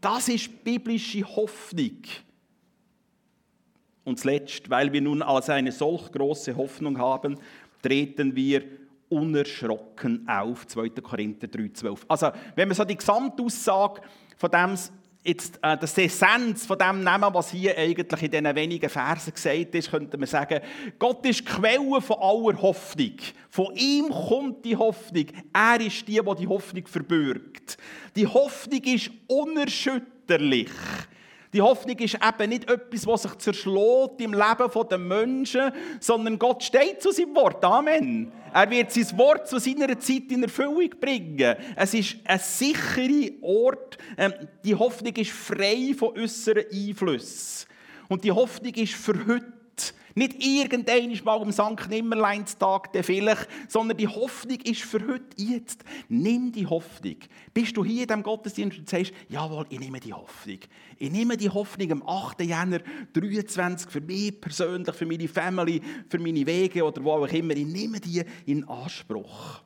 Das 0.00 0.30
ist 0.30 0.64
biblische 0.64 1.22
Hoffnung. 1.24 1.98
Und 4.02 4.18
zuletzt, 4.18 4.70
weil 4.70 4.90
wir 4.90 5.02
nun 5.02 5.20
als 5.20 5.50
eine 5.50 5.72
solch 5.72 6.10
große 6.10 6.56
Hoffnung 6.56 6.96
haben, 6.96 7.38
treten 7.82 8.34
wir 8.34 8.64
unerschrocken 9.10 10.26
auf. 10.26 10.66
2. 10.68 10.88
Korinther 10.88 11.48
3,12. 11.48 11.98
Also, 12.08 12.30
wenn 12.54 12.66
man 12.66 12.74
so 12.74 12.84
die 12.84 12.96
Gesamtaussage 12.96 14.00
von 14.38 14.50
dem 14.50 14.74
jetzt 15.28 15.58
äh, 15.62 15.76
das 15.76 15.96
Essenz 15.96 16.66
von 16.66 16.78
dem 16.78 17.04
nehmen, 17.04 17.32
was 17.32 17.50
hier 17.50 17.76
eigentlich 17.76 18.22
in 18.22 18.30
diesen 18.30 18.56
wenigen 18.56 18.90
Versen 18.90 19.32
gesagt 19.32 19.74
ist, 19.74 19.90
könnte 19.90 20.16
man 20.16 20.26
sagen, 20.26 20.60
Gott 20.98 21.24
ist 21.26 21.44
Quelle 21.44 22.00
von 22.00 22.16
aller 22.18 22.60
Hoffnung. 22.60 23.16
Von 23.50 23.74
ihm 23.76 24.08
kommt 24.08 24.64
die 24.64 24.76
Hoffnung. 24.76 25.26
Er 25.52 25.80
ist 25.80 26.08
die, 26.08 26.20
die 26.20 26.34
die 26.40 26.46
Hoffnung 26.46 26.86
verbürgt. 26.86 27.76
Die 28.16 28.26
Hoffnung 28.26 28.82
ist 28.82 29.10
unerschütterlich. 29.26 30.70
Die 31.58 31.62
Hoffnung 31.62 31.98
ist 31.98 32.14
eben 32.14 32.50
nicht 32.50 32.70
etwas, 32.70 33.04
was 33.04 33.22
sich 33.24 33.34
zerschlägt 33.38 34.20
im 34.20 34.32
Leben 34.32 34.88
der 34.88 34.98
Menschen, 34.98 35.72
sondern 35.98 36.38
Gott 36.38 36.62
steht 36.62 37.02
zu 37.02 37.10
seinem 37.10 37.34
Wort. 37.34 37.64
Amen. 37.64 38.30
Er 38.54 38.70
wird 38.70 38.92
sein 38.92 39.18
Wort 39.18 39.48
zu 39.48 39.58
seiner 39.58 39.98
Zeit 39.98 40.30
in 40.30 40.44
Erfüllung 40.44 40.88
bringen. 41.00 41.56
Es 41.74 41.94
ist 41.94 42.18
ein 42.24 42.38
sicherer 42.38 43.42
Ort. 43.42 43.98
Ähm, 44.16 44.34
die 44.62 44.76
Hoffnung 44.76 45.12
ist 45.16 45.32
frei 45.32 45.96
von 45.98 46.16
äußeren 46.16 46.62
Einflüssen. 46.72 47.66
Und 48.08 48.22
die 48.22 48.30
Hoffnung 48.30 48.74
ist 48.74 48.94
für 48.94 49.26
heute 49.26 49.57
nicht 50.14 50.44
irgendein 50.44 51.18
mal 51.24 51.40
am 51.40 51.52
St. 51.52 51.88
Nimmerleinstag 51.88 52.90
vielleicht, 53.02 53.48
sondern 53.68 53.96
die 53.96 54.08
Hoffnung 54.08 54.58
ist 54.64 54.82
für 54.82 55.00
heute 55.06 55.36
jetzt. 55.36 55.84
Nimm 56.08 56.50
die 56.52 56.66
Hoffnung. 56.66 57.16
Bist 57.54 57.76
du 57.76 57.84
hier 57.84 58.02
in 58.02 58.08
diesem 58.08 58.22
Gottesdienst 58.22 58.78
und 58.78 58.88
sagst, 58.88 59.12
jawohl, 59.28 59.66
ich 59.70 59.78
nehme 59.78 60.00
die 60.00 60.12
Hoffnung. 60.12 60.58
Ich 60.98 61.10
nehme 61.10 61.36
die 61.36 61.48
Hoffnung 61.48 61.92
am 61.92 62.02
8. 62.06 62.40
Jänner 62.42 62.80
23 63.12 63.90
für 63.90 64.00
mich 64.00 64.40
persönlich, 64.40 64.94
für 64.94 65.06
meine 65.06 65.28
Family, 65.28 65.80
für 66.08 66.18
meine 66.18 66.44
Wege 66.44 66.84
oder 66.84 67.02
wo 67.04 67.12
auch 67.12 67.28
immer. 67.28 67.54
Ich 67.54 67.66
nehme 67.66 68.00
die 68.00 68.22
in 68.46 68.68
Anspruch. 68.68 69.62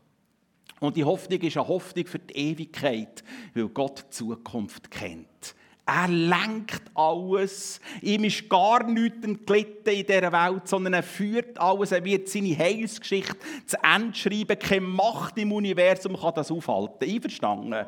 Und 0.81 0.97
die 0.97 1.05
Hoffnung 1.05 1.41
ist 1.41 1.57
eine 1.57 1.69
Hoffnung 1.69 2.07
für 2.07 2.19
die 2.19 2.35
Ewigkeit, 2.35 3.23
weil 3.55 3.69
Gott 3.69 4.05
die 4.07 4.11
Zukunft 4.11 4.91
kennt. 4.91 5.55
Er 5.95 6.09
lenkt 6.09 6.83
alles. 6.95 7.79
Ihm 8.01 8.25
ist 8.25 8.49
gar 8.49 8.83
nichts 8.85 9.27
entglitten 9.27 9.93
in 9.93 10.07
dieser 10.07 10.33
Welt, 10.33 10.67
sondern 10.67 10.95
er 10.95 11.03
führt 11.03 11.59
alles. 11.59 11.93
Er 11.93 12.03
wird 12.03 12.31
seine 12.31 12.57
Heilsgeschichte 12.57 13.37
zu 13.67 13.77
Ende 13.83 14.17
schreiben. 14.17 14.59
Keine 14.59 14.81
Macht 14.81 15.37
im 15.37 15.53
Universum 15.53 16.19
kann 16.19 16.35
das 16.35 16.51
aufhalten. 16.51 17.05
Einverstanden? 17.05 17.87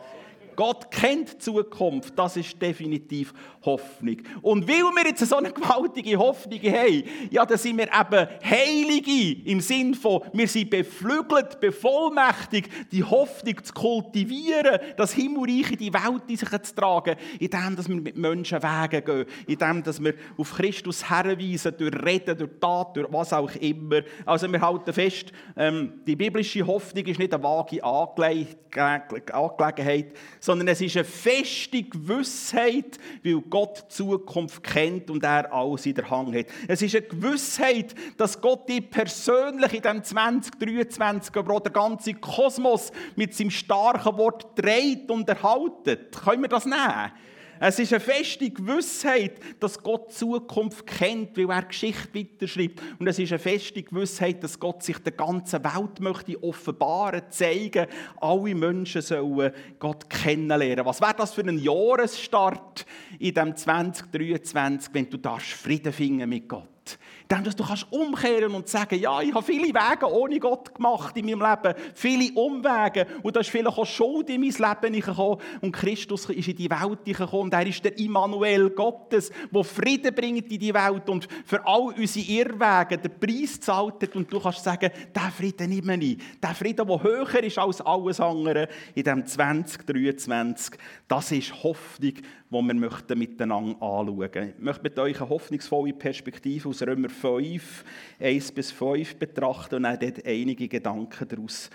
Gott 0.56 0.90
kennt 0.90 1.32
die 1.32 1.38
Zukunft, 1.38 2.18
das 2.18 2.36
ist 2.36 2.60
definitiv 2.60 3.32
Hoffnung. 3.64 4.16
Und 4.42 4.68
weil 4.68 4.82
wir 4.82 5.06
jetzt 5.06 5.26
so 5.26 5.36
eine 5.36 5.52
gewaltige 5.52 6.18
Hoffnung 6.18 6.60
haben, 6.60 7.04
ja, 7.30 7.46
dann 7.46 7.58
sind 7.58 7.78
wir 7.78 7.86
eben 7.86 8.28
Heilige 8.42 9.42
im 9.44 9.60
Sinn 9.60 9.94
von, 9.94 10.22
wir 10.32 10.48
sind 10.48 10.70
beflügelt, 10.70 11.60
bevollmächtigt, 11.60 12.70
die 12.92 13.02
Hoffnung 13.02 13.62
zu 13.62 13.72
kultivieren, 13.72 14.78
das 14.96 15.12
Himmelreich 15.12 15.72
in 15.72 15.78
die 15.78 15.92
Welt 15.92 16.22
in 16.28 16.36
sich 16.36 16.48
zu 16.48 16.74
tragen, 16.74 17.16
indem 17.38 17.76
dass 17.76 17.88
wir 17.88 17.96
mit 17.96 18.16
Menschen 18.16 18.62
Wege 18.62 19.02
gehen, 19.02 19.26
indem 19.46 19.82
dass 19.82 20.02
wir 20.02 20.14
auf 20.36 20.54
Christus 20.54 21.08
herweisen, 21.08 21.74
durch 21.76 21.94
Reden, 22.04 22.36
durch 22.36 22.50
Tat, 22.60 22.96
durch 22.96 23.10
was 23.10 23.32
auch 23.32 23.54
immer. 23.56 24.02
Also 24.26 24.50
wir 24.50 24.60
halten 24.60 24.92
fest, 24.92 25.32
ähm, 25.56 26.00
die 26.06 26.16
biblische 26.16 26.66
Hoffnung 26.66 27.04
ist 27.04 27.18
nicht 27.18 27.34
eine 27.34 27.42
vage 27.42 27.82
Angelegenheit, 27.82 30.12
sondern 30.44 30.68
es 30.68 30.82
ist 30.82 30.94
eine 30.94 31.06
feste 31.06 31.82
Gewissheit, 31.82 32.98
weil 33.22 33.40
Gott 33.48 33.84
die 33.88 33.94
Zukunft 33.94 34.62
kennt 34.62 35.08
und 35.08 35.24
er 35.24 35.50
alles 35.50 35.86
in 35.86 35.94
der 35.94 36.10
Hand 36.10 36.36
hat. 36.36 36.46
Es 36.68 36.82
ist 36.82 36.94
eine 36.94 37.06
Gewissheit, 37.06 37.94
dass 38.18 38.38
Gott 38.38 38.68
dich 38.68 38.90
persönlich 38.90 39.72
in 39.72 39.80
diesem 39.80 40.04
2023, 40.04 41.34
aber 41.34 41.54
auch 41.54 41.60
der 41.60 41.72
ganze 41.72 42.12
Kosmos 42.12 42.92
mit 43.16 43.34
seinem 43.34 43.50
starken 43.50 44.18
Wort 44.18 44.46
dreht 44.54 45.10
und 45.10 45.26
erhaltet. 45.26 46.14
Können 46.22 46.42
wir 46.42 46.48
das 46.50 46.66
nehmen? 46.66 47.12
Es 47.60 47.78
ist 47.78 47.92
eine 47.92 48.00
feste 48.00 48.50
Gewissheit, 48.50 49.32
dass 49.60 49.82
Gott 49.82 50.10
die 50.10 50.14
Zukunft 50.14 50.86
kennt, 50.86 51.36
weil 51.36 51.50
er 51.50 51.62
Geschichte 51.62 52.18
weiterschreibt. 52.18 52.80
Und 52.98 53.06
es 53.06 53.18
ist 53.18 53.32
eine 53.32 53.38
feste 53.38 53.82
Gewissheit, 53.82 54.42
dass 54.42 54.58
Gott 54.58 54.82
sich 54.82 54.98
der 54.98 55.12
ganzen 55.12 55.62
Welt 55.62 56.00
möchte 56.00 56.42
offenbaren, 56.42 57.22
zeigen. 57.30 57.86
Alle 58.20 58.54
Menschen 58.54 59.02
sollen 59.02 59.52
Gott 59.78 60.08
kennenlernen. 60.10 60.84
Was 60.84 61.00
wäre 61.00 61.14
das 61.16 61.34
für 61.34 61.42
ein 61.42 61.58
Jahresstart 61.58 62.86
in 63.18 63.34
dem 63.34 63.56
2023, 63.56 64.92
wenn 64.92 65.10
du 65.10 65.18
Frieden 65.38 65.92
finden 65.92 66.28
mit 66.28 66.48
Gott? 66.48 66.98
Dass 67.26 67.56
du 67.56 67.64
kannst 67.64 67.86
umkehren 67.90 68.54
und 68.54 68.68
sagen, 68.68 69.00
ja, 69.00 69.20
ich 69.22 69.34
habe 69.34 69.44
viele 69.44 69.68
Wege 69.68 70.12
ohne 70.12 70.38
Gott 70.38 70.74
gemacht 70.74 71.16
in 71.16 71.24
meinem 71.24 71.40
Leben, 71.40 71.74
viele 71.94 72.32
Umwege. 72.34 73.06
Und 73.22 73.34
da 73.34 73.40
ist 73.40 73.50
vielleicht 73.50 73.78
auch 73.78 73.86
Schuld 73.86 74.28
in 74.28 74.42
mein 74.42 74.50
Leben 74.50 75.00
gekommen 75.00 75.40
und 75.62 75.72
Christus 75.72 76.28
ist 76.30 76.48
in 76.48 76.56
die 76.56 76.70
Welt 76.70 77.04
gekommen 77.04 77.44
und 77.44 77.54
er 77.54 77.66
ist 77.66 77.84
der 77.84 77.98
Immanuel 77.98 78.70
Gottes, 78.70 79.30
der 79.50 79.64
Frieden 79.64 80.14
bringt 80.14 80.52
in 80.52 80.58
die 80.58 80.74
Welt 80.74 81.08
und 81.08 81.26
für 81.44 81.66
all 81.66 81.94
unsere 81.96 82.26
Irrwege 82.26 82.98
den 82.98 83.18
Preis 83.18 83.58
zahlt 83.58 84.14
und 84.14 84.32
du 84.32 84.38
kannst 84.38 84.62
sagen, 84.62 84.90
der 85.14 85.32
Frieden 85.36 85.70
nehme 85.70 85.96
ich, 85.96 86.18
der 86.42 86.54
Frieden, 86.54 86.86
der 86.86 87.02
höher 87.02 87.42
ist 87.42 87.58
als 87.58 87.80
alles 87.80 88.20
andere 88.20 88.68
in 88.94 89.04
dem 89.04 89.26
2023, 89.26 90.78
das 91.08 91.32
ist 91.32 91.62
Hoffnung, 91.62 92.14
die 92.14 92.80
wir 92.80 93.16
miteinander 93.16 93.72
anschauen. 93.80 94.34
Möchten. 94.34 94.48
Ich 94.56 94.62
möchte 94.62 94.82
mit 94.82 94.98
euch 94.98 95.20
eine 95.20 95.28
hoffnungsvolle 95.28 95.92
Perspektive 95.92 96.68
aus 96.68 96.82
Römer 96.82 97.08
5, 97.14 97.84
1 98.20 98.52
bis 98.52 98.70
5 98.70 99.16
betrachten 99.16 99.76
und 99.76 99.86
auch 99.86 99.96
dort 99.96 100.26
einige 100.26 100.68
Gedanken 100.68 101.28
daraus 101.28 101.70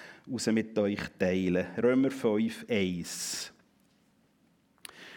mit 0.52 0.78
euch 0.78 1.00
teilen. 1.18 1.66
Römer 1.82 2.12
5, 2.12 2.66
1. 2.70 3.52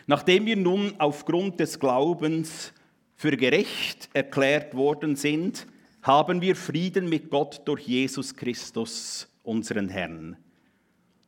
Nachdem 0.06 0.46
wir 0.46 0.56
nun 0.56 0.94
aufgrund 0.98 1.60
des 1.60 1.78
Glaubens 1.78 2.72
für 3.14 3.36
gerecht 3.36 4.08
erklärt 4.12 4.74
worden 4.74 5.16
sind, 5.16 5.66
haben 6.02 6.40
wir 6.40 6.56
Frieden 6.56 7.08
mit 7.08 7.30
Gott 7.30 7.62
durch 7.64 7.82
Jesus 7.82 8.34
Christus, 8.34 9.28
unseren 9.44 9.88
Herrn. 9.88 10.36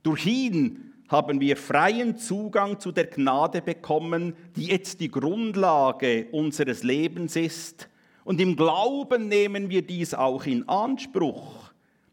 Durch 0.03 0.27
ihn 0.27 0.93
haben 1.09 1.41
wir 1.41 1.57
freien 1.57 2.17
Zugang 2.19 2.81
zu 2.81 2.91
der 2.91 3.07
Gnade 3.07 3.63
bekommen, 3.63 4.35
die 4.57 4.67
jetzt 4.67 5.01
die 5.01 5.11
Grundlage 5.11 6.27
unseres 6.33 6.83
Lebens 6.83 7.37
ist. 7.37 7.89
Und 8.25 8.41
im 8.41 8.57
Glauben 8.57 9.29
nehmen 9.29 9.69
wir 9.69 9.83
dies 9.83 10.15
auch 10.15 10.47
in 10.47 10.69
Anspruch. 10.69 11.73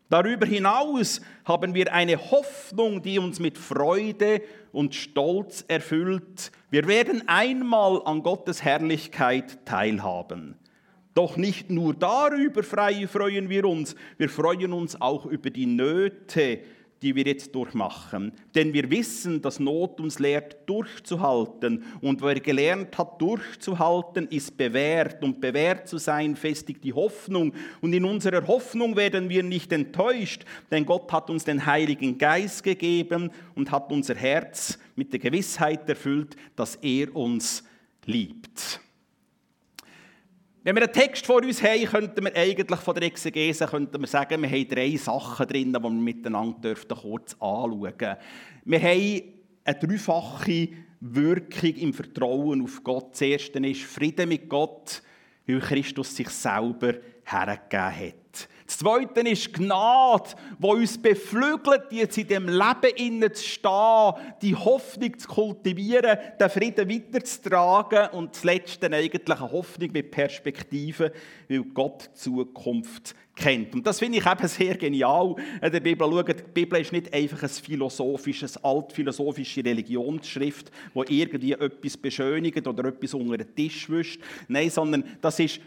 Darüber 0.09 0.45
hinaus 0.45 1.21
haben 1.45 1.73
wir 1.73 1.93
eine 1.93 2.17
Hoffnung, 2.31 3.01
die 3.01 3.17
uns 3.17 3.39
mit 3.39 3.57
Freude 3.57 4.41
und 4.73 4.93
Stolz 4.93 5.63
erfüllt. 5.69 6.51
Wir 6.69 6.85
werden 6.87 7.23
einmal 7.27 8.01
an 8.03 8.21
Gottes 8.21 8.61
Herrlichkeit 8.61 9.65
teilhaben. 9.65 10.55
Doch 11.13 11.37
nicht 11.37 11.69
nur 11.69 11.93
darüber 11.93 12.61
freuen 12.63 13.49
wir 13.49 13.65
uns, 13.65 13.95
wir 14.17 14.29
freuen 14.29 14.73
uns 14.73 14.99
auch 14.99 15.25
über 15.25 15.49
die 15.49 15.65
Nöte, 15.65 16.59
die 17.01 17.15
wir 17.15 17.23
jetzt 17.23 17.55
durchmachen. 17.55 18.31
Denn 18.53 18.73
wir 18.73 18.89
wissen, 18.91 19.41
dass 19.41 19.59
Not 19.59 19.99
uns 19.99 20.19
lehrt, 20.19 20.57
durchzuhalten. 20.67 21.83
Und 22.01 22.21
wer 22.21 22.39
gelernt 22.39 22.97
hat, 22.97 23.19
durchzuhalten, 23.21 24.27
ist 24.27 24.55
bewährt. 24.57 25.23
Und 25.23 25.41
bewährt 25.41 25.87
zu 25.87 25.97
sein, 25.97 26.35
festigt 26.35 26.83
die 26.83 26.93
Hoffnung. 26.93 27.53
Und 27.81 27.93
in 27.93 28.05
unserer 28.05 28.45
Hoffnung 28.45 28.95
werden 28.95 29.29
wir 29.29 29.43
nicht 29.43 29.71
enttäuscht, 29.71 30.45
denn 30.69 30.85
Gott 30.85 31.11
hat 31.11 31.29
uns 31.29 31.43
den 31.43 31.65
Heiligen 31.65 32.17
Geist 32.17 32.63
gegeben 32.63 33.31
und 33.55 33.71
hat 33.71 33.91
unser 33.91 34.15
Herz 34.15 34.77
mit 34.95 35.11
der 35.11 35.19
Gewissheit 35.19 35.89
erfüllt, 35.89 36.35
dass 36.55 36.75
er 36.75 37.15
uns 37.15 37.63
liebt. 38.05 38.81
Wenn 40.63 40.75
wir 40.75 40.83
einen 40.83 40.93
Text 40.93 41.25
vor 41.25 41.41
uns 41.41 41.63
haben, 41.63 41.85
könnten 41.85 42.23
wir 42.23 42.35
eigentlich 42.35 42.79
von 42.81 42.93
der 42.93 43.03
Exegese 43.03 43.65
könnten 43.65 43.99
wir 43.99 44.07
sagen, 44.07 44.43
wir 44.43 44.49
haben 44.49 44.67
drei 44.67 44.95
Sachen 44.95 45.47
drin, 45.47 45.73
die 45.73 45.81
wir 45.81 45.89
miteinander 45.89 46.59
dürften 46.59 46.95
kurz 46.95 47.33
anschauen 47.33 47.97
dürfen. 47.97 48.17
Wir 48.65 48.79
haben 48.79 49.21
eine 49.63 49.79
dreifache 49.79 50.69
Wirkung 50.99 51.75
im 51.77 51.93
Vertrauen 51.93 52.61
auf 52.61 52.83
Gott. 52.83 53.13
Das 53.13 53.21
erste 53.21 53.57
ist 53.67 53.81
Frieden 53.81 54.29
mit 54.29 54.47
Gott, 54.47 55.01
weil 55.47 55.59
Christus 55.61 56.15
sich 56.15 56.29
selber 56.29 56.93
hergegeben 57.23 57.95
hat. 57.95 58.20
Das 58.71 58.77
Zweite 58.77 59.19
ist 59.27 59.51
Gnade, 59.51 60.29
die 60.57 60.65
uns 60.65 60.97
beflügelt, 60.97 61.91
jetzt 61.91 62.17
in 62.17 62.27
dem 62.29 62.47
Leben 62.47 63.33
zu 63.33 63.43
stehen, 63.43 64.13
die 64.41 64.55
Hoffnung 64.55 65.19
zu 65.19 65.27
kultivieren, 65.27 66.17
den 66.39 66.49
Frieden 66.49 66.89
weiterzutragen. 66.89 68.17
Und 68.17 68.33
das 68.33 68.45
Letzte 68.45 68.85
eigentlich 68.85 69.29
eine 69.29 69.51
Hoffnung 69.51 69.91
mit 69.91 70.09
Perspektive, 70.09 71.11
weil 71.49 71.63
Gott 71.63 72.11
die 72.13 72.19
Zukunft 72.21 73.13
kennt. 73.35 73.75
Und 73.75 73.85
das 73.85 73.99
finde 73.99 74.19
ich 74.19 74.25
eben 74.25 74.47
sehr 74.47 74.75
genial 74.77 75.35
in 75.61 75.69
der 75.69 75.79
Bibel. 75.81 76.09
Schaut, 76.09 76.29
die 76.29 76.51
Bibel 76.53 76.79
ist 76.79 76.93
nicht 76.93 77.13
einfach 77.13 77.43
ein 77.43 77.49
philosophisches, 77.49 78.55
altphilosophische 78.63 79.65
Religionsschrift, 79.65 80.71
wo 80.93 81.03
irgendwie 81.03 81.51
etwas 81.51 81.97
beschönigt 81.97 82.65
oder 82.65 82.85
etwas 82.85 83.13
unter 83.15 83.35
den 83.35 83.53
Tisch 83.53 83.89
wischt. 83.89 84.21
Nein, 84.47 84.69
sondern 84.69 85.03
das 85.19 85.39
ist 85.39 85.59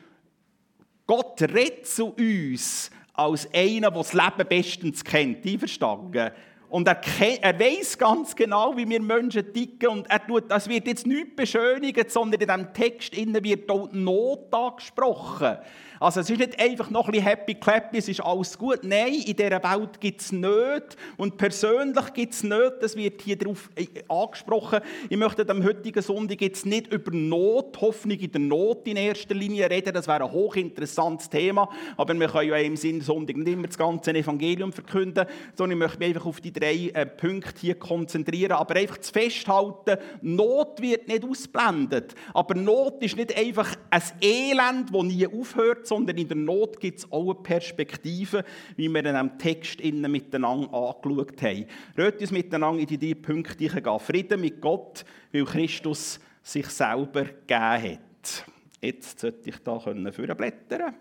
Gott 1.06 1.40
redet 1.42 1.86
zu 1.86 2.14
uns 2.14 2.90
als 3.12 3.48
einer, 3.52 3.90
der 3.90 4.02
das 4.02 4.12
Leben 4.12 4.48
bestens 4.48 5.04
kennt. 5.04 5.46
Einverstanden? 5.46 6.30
Und 6.70 6.88
er, 6.88 7.00
er 7.40 7.60
weiß 7.60 7.98
ganz 7.98 8.34
genau, 8.34 8.76
wie 8.76 8.88
wir 8.88 9.00
Menschen 9.00 9.52
ticken. 9.52 9.90
Und 9.90 10.10
er 10.10 10.26
tut, 10.26 10.50
das 10.50 10.68
wird 10.68 10.88
jetzt 10.88 11.06
nicht 11.06 11.36
beschönigt, 11.36 12.10
sondern 12.10 12.40
in 12.40 12.48
diesem 12.48 12.72
Text 12.72 13.14
wird 13.14 13.70
auch 13.70 13.92
Not 13.92 14.52
angesprochen. 14.52 15.58
Also 16.04 16.20
es 16.20 16.28
ist 16.28 16.38
nicht 16.38 16.60
einfach 16.60 16.90
noch 16.90 17.06
ein 17.06 17.12
bisschen 17.12 17.26
happy 17.26 17.54
clappy, 17.54 17.96
es 17.96 18.08
ist 18.08 18.20
alles 18.20 18.58
gut. 18.58 18.80
Nein, 18.82 19.14
in 19.14 19.34
dieser 19.34 19.62
Welt 19.62 19.98
gibt 19.98 20.20
es 20.20 20.32
nicht. 20.32 20.98
Und 21.16 21.38
persönlich 21.38 22.12
gibt 22.12 22.34
es 22.34 22.42
nicht. 22.42 22.72
Das 22.82 22.94
wird 22.94 23.22
hier 23.22 23.38
darauf 23.38 23.70
äh, 23.74 23.86
angesprochen. 24.06 24.80
Ich 25.08 25.16
möchte 25.16 25.48
am 25.48 25.64
heutigen 25.64 26.02
Sonntag 26.02 26.42
jetzt 26.42 26.66
nicht 26.66 26.92
über 26.92 27.10
Not, 27.10 27.80
Hoffnung 27.80 28.18
in 28.18 28.30
der 28.30 28.40
Not 28.42 28.86
in 28.86 28.98
erster 28.98 29.34
Linie 29.34 29.70
reden. 29.70 29.94
Das 29.94 30.06
wäre 30.06 30.24
ein 30.24 30.30
hochinteressantes 30.30 31.30
Thema. 31.30 31.70
Aber 31.96 32.12
wir 32.12 32.28
können 32.28 32.50
ja 32.50 32.56
im 32.56 32.76
Sinne 32.76 33.00
Sonntag 33.00 33.38
nicht 33.38 33.48
immer 33.48 33.66
das 33.66 33.78
ganze 33.78 34.10
Evangelium 34.10 34.74
verkünden, 34.74 35.24
sondern 35.56 35.78
ich 35.78 35.84
möchte 35.84 35.98
mich 36.00 36.08
einfach 36.08 36.26
auf 36.26 36.42
die 36.42 36.52
drei 36.52 36.90
äh, 36.92 37.06
Punkte 37.06 37.62
hier 37.62 37.76
konzentrieren. 37.76 38.52
Aber 38.52 38.76
einfach 38.76 38.98
zu 38.98 39.10
festhalten, 39.10 39.96
Not 40.20 40.82
wird 40.82 41.08
nicht 41.08 41.24
ausblendet. 41.24 42.14
Aber 42.34 42.54
Not 42.54 43.02
ist 43.02 43.16
nicht 43.16 43.34
einfach 43.38 43.74
ein 43.88 44.02
Elend, 44.20 44.94
das 44.94 45.02
nie 45.02 45.26
aufhört, 45.26 45.93
sondern 45.94 46.18
in 46.18 46.26
der 46.26 46.36
Not 46.36 46.80
gibt 46.80 46.98
es 46.98 47.12
auch 47.12 47.30
eine 47.30 47.42
Perspektive, 47.42 48.44
wie 48.76 48.88
wir 48.88 49.04
in 49.04 49.14
diesem 49.14 49.38
Text 49.38 49.80
innen 49.80 50.10
miteinander 50.10 50.72
angeschaut 50.74 51.40
haben. 51.40 51.66
Rät 51.96 52.20
uns 52.20 52.32
miteinander 52.32 52.80
in 52.80 52.86
die 52.86 52.98
drei 52.98 53.14
Punkte 53.14 53.68
gehen. 53.68 54.00
Frieden 54.00 54.40
mit 54.40 54.60
Gott, 54.60 55.04
weil 55.32 55.44
Christus 55.44 56.18
sich 56.42 56.66
selber 56.66 57.24
gegeben 57.24 57.98
hat. 58.00 58.44
Jetzt 58.80 59.20
sollte 59.20 59.48
ich 59.48 59.58
da 59.58 59.78
vorblättern 59.78 60.94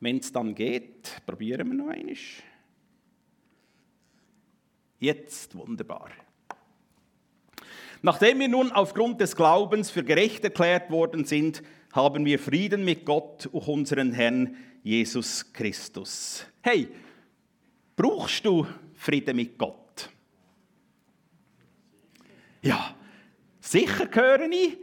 Wenn 0.00 0.18
es 0.18 0.32
dann 0.32 0.54
geht, 0.54 1.20
probieren 1.26 1.68
wir 1.68 1.74
noch 1.74 1.92
einmal. 1.92 2.14
Jetzt 5.00 5.54
wunderbar. 5.56 6.10
Nachdem 8.02 8.38
wir 8.38 8.48
nun 8.48 8.70
aufgrund 8.70 9.20
des 9.20 9.34
Glaubens 9.34 9.90
für 9.90 10.04
gerecht 10.04 10.44
erklärt 10.44 10.90
worden 10.90 11.24
sind, 11.24 11.62
haben 11.94 12.24
wir 12.24 12.40
Frieden 12.40 12.84
mit 12.84 13.04
Gott 13.04 13.46
und 13.46 13.68
unseren 13.68 14.12
Herrn 14.12 14.56
Jesus 14.82 15.52
Christus. 15.52 16.44
Hey, 16.60 16.88
brauchst 17.94 18.44
du 18.44 18.66
Frieden 18.94 19.36
mit 19.36 19.56
Gott? 19.56 20.10
Ja, 22.62 22.96
sicher 23.60 24.08
höre 24.10 24.50
ich. 24.50 24.76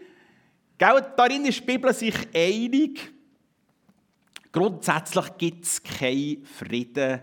darin 0.78 1.46
ist 1.46 1.60
die 1.60 1.66
Bibel 1.66 1.94
sich 1.94 2.16
einig. 2.34 3.12
Grundsätzlich 4.54 5.38
gibt 5.38 5.66
es 5.66 5.84
keinen 5.84 6.46
Frieden 6.46 7.20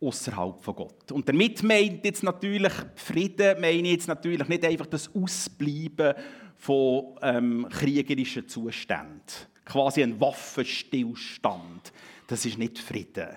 außerhalb 0.00 0.60
von 0.60 0.74
Gott. 0.74 1.12
Und 1.12 1.28
damit 1.28 1.62
meint 1.62 2.04
jetzt 2.04 2.24
natürlich 2.24 2.72
Frieden, 2.96 3.60
meine 3.60 3.86
ich 3.88 3.94
jetzt 3.94 4.08
natürlich 4.08 4.48
nicht 4.48 4.64
einfach 4.64 4.86
das 4.86 5.14
Ausbleiben 5.14 6.14
von 6.58 7.16
ähm, 7.22 7.66
kriegerischen 7.70 8.48
Zuständen. 8.48 9.22
Quasi 9.64 10.02
ein 10.02 10.20
Waffenstillstand. 10.20 11.92
Das 12.26 12.44
ist 12.44 12.58
nicht 12.58 12.78
Frieden. 12.78 13.28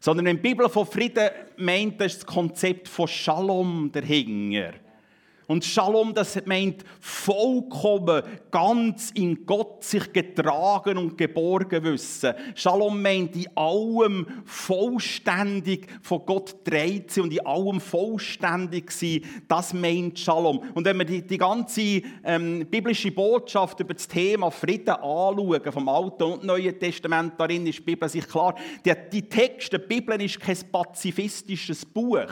Sondern 0.00 0.26
wenn 0.26 0.36
die 0.36 0.42
Bibel 0.42 0.68
von 0.68 0.86
Frieden 0.86 1.28
meint, 1.56 2.00
das 2.00 2.12
ist 2.12 2.22
das 2.22 2.26
Konzept 2.26 2.88
von 2.88 3.08
Shalom 3.08 3.90
dahinter. 3.92 4.74
Und 5.50 5.64
Shalom, 5.64 6.12
das 6.12 6.38
meint 6.44 6.84
vollkommen, 7.00 8.22
ganz 8.50 9.10
in 9.12 9.46
Gott 9.46 9.82
sich 9.82 10.12
getragen 10.12 10.98
und 10.98 11.16
geborgen 11.16 11.84
wissen. 11.84 12.34
Shalom 12.54 13.00
meint 13.00 13.34
in 13.34 13.46
allem 13.56 14.26
vollständig 14.44 15.86
von 16.02 16.26
Gott 16.26 16.56
dreht 16.64 17.10
sie 17.10 17.22
und 17.22 17.32
in 17.32 17.46
allem 17.46 17.80
vollständig 17.80 18.90
sein. 18.90 19.22
Das 19.48 19.72
meint 19.72 20.18
Shalom. 20.18 20.62
Und 20.74 20.84
wenn 20.84 20.98
wir 20.98 21.06
die, 21.06 21.26
die 21.26 21.38
ganze 21.38 22.02
ähm, 22.24 22.66
biblische 22.70 23.10
Botschaft 23.10 23.80
über 23.80 23.94
das 23.94 24.06
Thema 24.06 24.50
Frieden 24.50 24.90
anschauen, 24.90 25.72
vom 25.72 25.88
Alten 25.88 26.24
und 26.24 26.44
Neuen 26.44 26.78
Testament, 26.78 27.32
darin 27.38 27.66
ist 27.66 27.78
die 27.78 27.84
Bibel 27.84 28.06
sich 28.06 28.28
klar, 28.28 28.54
die, 28.84 28.92
die 29.10 29.26
Texte, 29.26 29.78
die 29.78 29.86
Bibel 29.86 30.20
ist 30.20 30.40
kein 30.40 30.58
pazifistisches 30.70 31.86
Buch. 31.86 32.26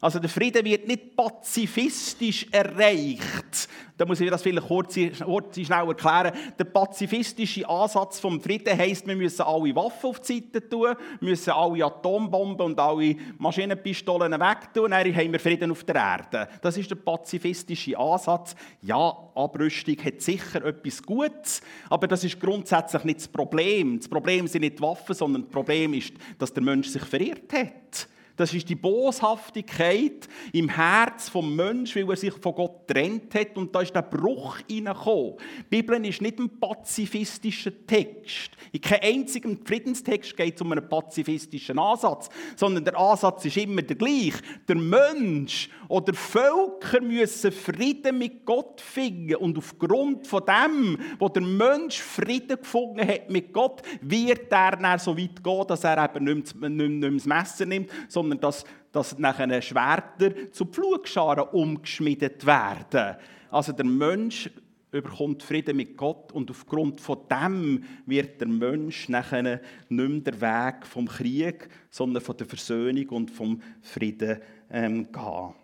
Also 0.00 0.18
der 0.18 0.30
Frieden 0.30 0.64
wird 0.64 0.88
nicht 0.88 1.14
pazifistisch 1.14 2.46
erreicht. 2.50 3.68
Da 3.98 4.06
muss 4.06 4.18
ich 4.18 4.30
das 4.30 4.40
vielleicht 4.40 4.66
kurz, 4.66 4.94
kurz 5.22 5.60
schnell 5.60 5.86
erklären. 5.86 6.32
Der 6.58 6.64
pazifistische 6.64 7.68
Ansatz 7.68 8.18
vom 8.18 8.40
Frieden 8.40 8.78
heisst, 8.78 9.06
wir 9.06 9.14
müssen 9.14 9.42
alle 9.42 9.76
Waffen 9.76 10.08
auf 10.08 10.20
die 10.20 10.40
Seite 10.40 10.66
tun, 10.66 10.94
müssen 11.20 11.50
alle 11.50 11.84
Atombomben 11.84 12.64
und 12.64 12.80
alle 12.80 13.14
Maschinenpistolen 13.36 14.32
wegtun, 14.32 14.90
dann 14.90 15.14
haben 15.14 15.32
wir 15.32 15.38
Frieden 15.38 15.70
auf 15.70 15.84
der 15.84 15.96
Erde. 15.96 16.48
Das 16.62 16.78
ist 16.78 16.90
der 16.90 16.96
pazifistische 16.96 17.98
Ansatz. 17.98 18.54
Ja, 18.80 19.14
Abrüstung 19.34 19.96
hat 20.02 20.22
sicher 20.22 20.64
etwas 20.64 21.02
Gutes, 21.02 21.60
aber 21.90 22.06
das 22.06 22.24
ist 22.24 22.40
grundsätzlich 22.40 23.04
nicht 23.04 23.18
das 23.18 23.28
Problem. 23.28 23.98
Das 23.98 24.08
Problem 24.08 24.46
sind 24.46 24.62
nicht 24.62 24.78
die 24.78 24.82
Waffen, 24.82 25.14
sondern 25.14 25.42
das 25.42 25.50
Problem 25.50 25.92
ist, 25.92 26.14
dass 26.38 26.54
der 26.54 26.62
Mensch 26.62 26.88
sich 26.88 27.02
verirrt 27.02 27.52
hat. 27.52 28.08
Das 28.40 28.54
ist 28.54 28.70
die 28.70 28.74
Boshaftigkeit 28.74 30.26
im 30.54 30.70
Herz 30.70 31.28
vom 31.28 31.54
Menschen, 31.54 32.08
weil 32.08 32.14
er 32.14 32.16
sich 32.16 32.32
von 32.32 32.54
Gott 32.54 32.88
trennt 32.88 33.34
hat 33.34 33.54
und 33.58 33.74
da 33.74 33.82
ist 33.82 33.94
der 33.94 34.00
Bruch 34.00 34.60
hineingekommen. 34.66 35.34
Die 35.70 35.82
Bibel 35.82 36.02
ist 36.06 36.22
nicht 36.22 36.38
ein 36.38 36.48
pazifistischer 36.58 37.72
Text. 37.86 38.52
In 38.72 38.80
keinem 38.80 39.20
einzigen 39.20 39.60
Friedenstext 39.62 40.34
geht 40.34 40.54
es 40.54 40.62
um 40.62 40.72
einen 40.72 40.88
pazifistischen 40.88 41.78
Ansatz, 41.78 42.30
sondern 42.56 42.82
der 42.82 42.96
Ansatz 42.96 43.44
ist 43.44 43.58
immer 43.58 43.82
der 43.82 43.96
gleiche. 43.96 44.40
Der 44.66 44.76
Mensch 44.76 45.68
oder 45.88 46.14
Völker 46.14 47.02
müssen 47.02 47.52
Frieden 47.52 48.16
mit 48.16 48.46
Gott 48.46 48.80
finden 48.80 49.34
und 49.34 49.58
aufgrund 49.58 50.26
von 50.26 50.42
dem, 50.46 50.96
wo 51.18 51.28
der 51.28 51.42
Mensch 51.42 51.98
Frieden 51.98 52.56
gefunden 52.56 53.06
hat 53.06 53.28
mit 53.28 53.52
Gott, 53.52 53.82
wird 54.00 54.50
er 54.50 54.78
dann 54.78 54.98
so 54.98 55.14
weit 55.18 55.44
gehen, 55.44 55.66
dass 55.68 55.84
er 55.84 56.02
eben 56.02 56.24
nicht 56.24 56.54
mehr, 56.54 56.70
nicht 56.70 57.00
mehr 57.00 57.10
das 57.10 57.26
Messer 57.26 57.66
nimmt, 57.66 57.90
sondern 58.08 58.29
sondern 58.30 58.40
dass, 58.40 58.64
dass 58.92 59.18
nachher 59.18 59.60
Schwerter 59.60 60.52
zu 60.52 60.66
Pflugscharen 60.66 61.48
umgeschmiedet 61.48 62.46
werden. 62.46 63.16
Also 63.50 63.72
der 63.72 63.84
Mensch 63.84 64.50
überkommt 64.92 65.42
Frieden 65.42 65.76
mit 65.76 65.96
Gott 65.96 66.32
und 66.32 66.50
aufgrund 66.50 67.00
von 67.00 67.18
dem 67.30 67.84
wird 68.06 68.40
der 68.40 68.48
Mensch 68.48 69.08
nachher 69.08 69.42
nicht 69.42 69.62
mehr 69.88 70.20
der 70.20 70.40
Weg 70.40 70.86
vom 70.86 71.06
Krieg, 71.06 71.68
sondern 71.90 72.22
von 72.22 72.36
der 72.36 72.46
Versöhnung 72.46 73.08
und 73.08 73.30
vom 73.30 73.60
Frieden 73.82 74.40
ähm, 74.70 75.10
gehen. 75.10 75.54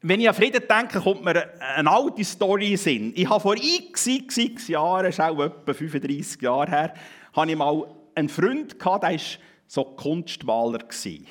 Wenn 0.00 0.20
ich 0.20 0.28
an 0.28 0.34
Frieden 0.34 0.62
denke, 0.68 1.00
kommt 1.00 1.24
mir 1.24 1.48
eine 1.58 1.90
alte 1.90 2.24
Story 2.24 2.78
in. 2.84 3.12
Ich 3.16 3.28
habe 3.28 3.40
vor 3.40 3.56
x, 3.56 4.06
x, 4.06 4.36
x 4.36 4.68
Jahren, 4.68 5.06
das 5.06 5.16
ist 5.16 5.20
auch 5.20 5.40
etwa 5.40 5.74
35 5.74 6.40
Jahre 6.40 6.70
her, 6.70 6.94
habe 7.32 7.50
ich 7.50 7.56
mal 7.56 7.84
einen 8.14 8.28
Freund 8.28 8.78
gehabt, 8.78 9.02
der 9.02 9.14
ist 9.14 9.40
so 9.68 9.84
Kunstmaler. 9.84 10.78
Gewesen. 10.78 11.26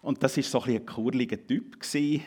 Und 0.00 0.22
das 0.22 0.36
war 0.36 0.44
so 0.44 0.62
ein, 0.62 0.76
ein 0.76 0.86
kurliger 0.86 1.44
Typ. 1.46 1.78
Gewesen. 1.78 2.22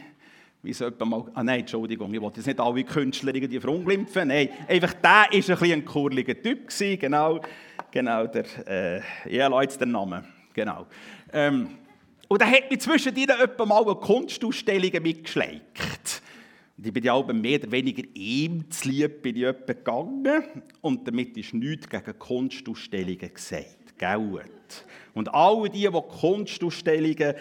Wie 0.61 0.73
so 0.73 0.89
mal, 1.05 1.25
ah 1.35 1.43
nein, 1.43 1.59
Entschuldigung, 1.59 2.11
ich 2.13 2.19
wollte 2.19 2.39
jetzt 2.39 2.47
nicht 2.47 2.59
alle 2.59 2.83
Künstler 2.83 3.35
irgendwie 3.35 3.59
verunglimpfen. 3.59 4.27
Nein, 4.27 4.49
einfach 4.67 4.93
der 4.93 5.27
war 5.27 5.61
ein, 5.61 5.71
ein 5.71 5.85
kurliger 5.85 6.41
Typ. 6.41 6.67
Gewesen. 6.67 6.99
Genau, 6.99 7.39
genau 7.91 8.27
der, 8.27 8.45
äh, 8.67 9.01
ja, 9.35 9.47
Leute, 9.47 9.77
der 9.77 9.87
Name. 9.87 10.25
Genau. 10.53 10.87
Ähm, 11.31 11.69
und 12.27 12.41
er 12.41 12.49
hat 12.49 12.71
mich 12.71 12.79
zwischendrin 12.79 13.29
etwa 13.29 13.65
mal 13.65 13.83
eine 13.83 13.95
Kunstausstellung 13.95 15.03
mitgeschleckt. 15.03 16.21
Und 16.77 16.87
ich 16.87 16.93
bin 16.93 17.03
ja 17.03 17.13
auch 17.13 17.27
mehr 17.31 17.59
oder 17.59 17.71
weniger 17.71 18.03
ihm 18.15 18.69
zu 18.71 18.89
lieb 18.89 19.21
bin 19.21 19.35
ich 19.35 19.65
gegangen. 19.65 20.43
Und 20.81 21.07
damit 21.07 21.37
ist 21.37 21.53
nichts 21.53 21.87
gegen 21.87 22.19
Kunstausstellungen 22.19 23.33
gesagt. 23.33 23.84
Gell? 23.97 24.43
Und 25.15 25.33
alle 25.33 25.69
die, 25.69 25.87
die 25.87 26.19
Kunstausstellungen 26.19 27.35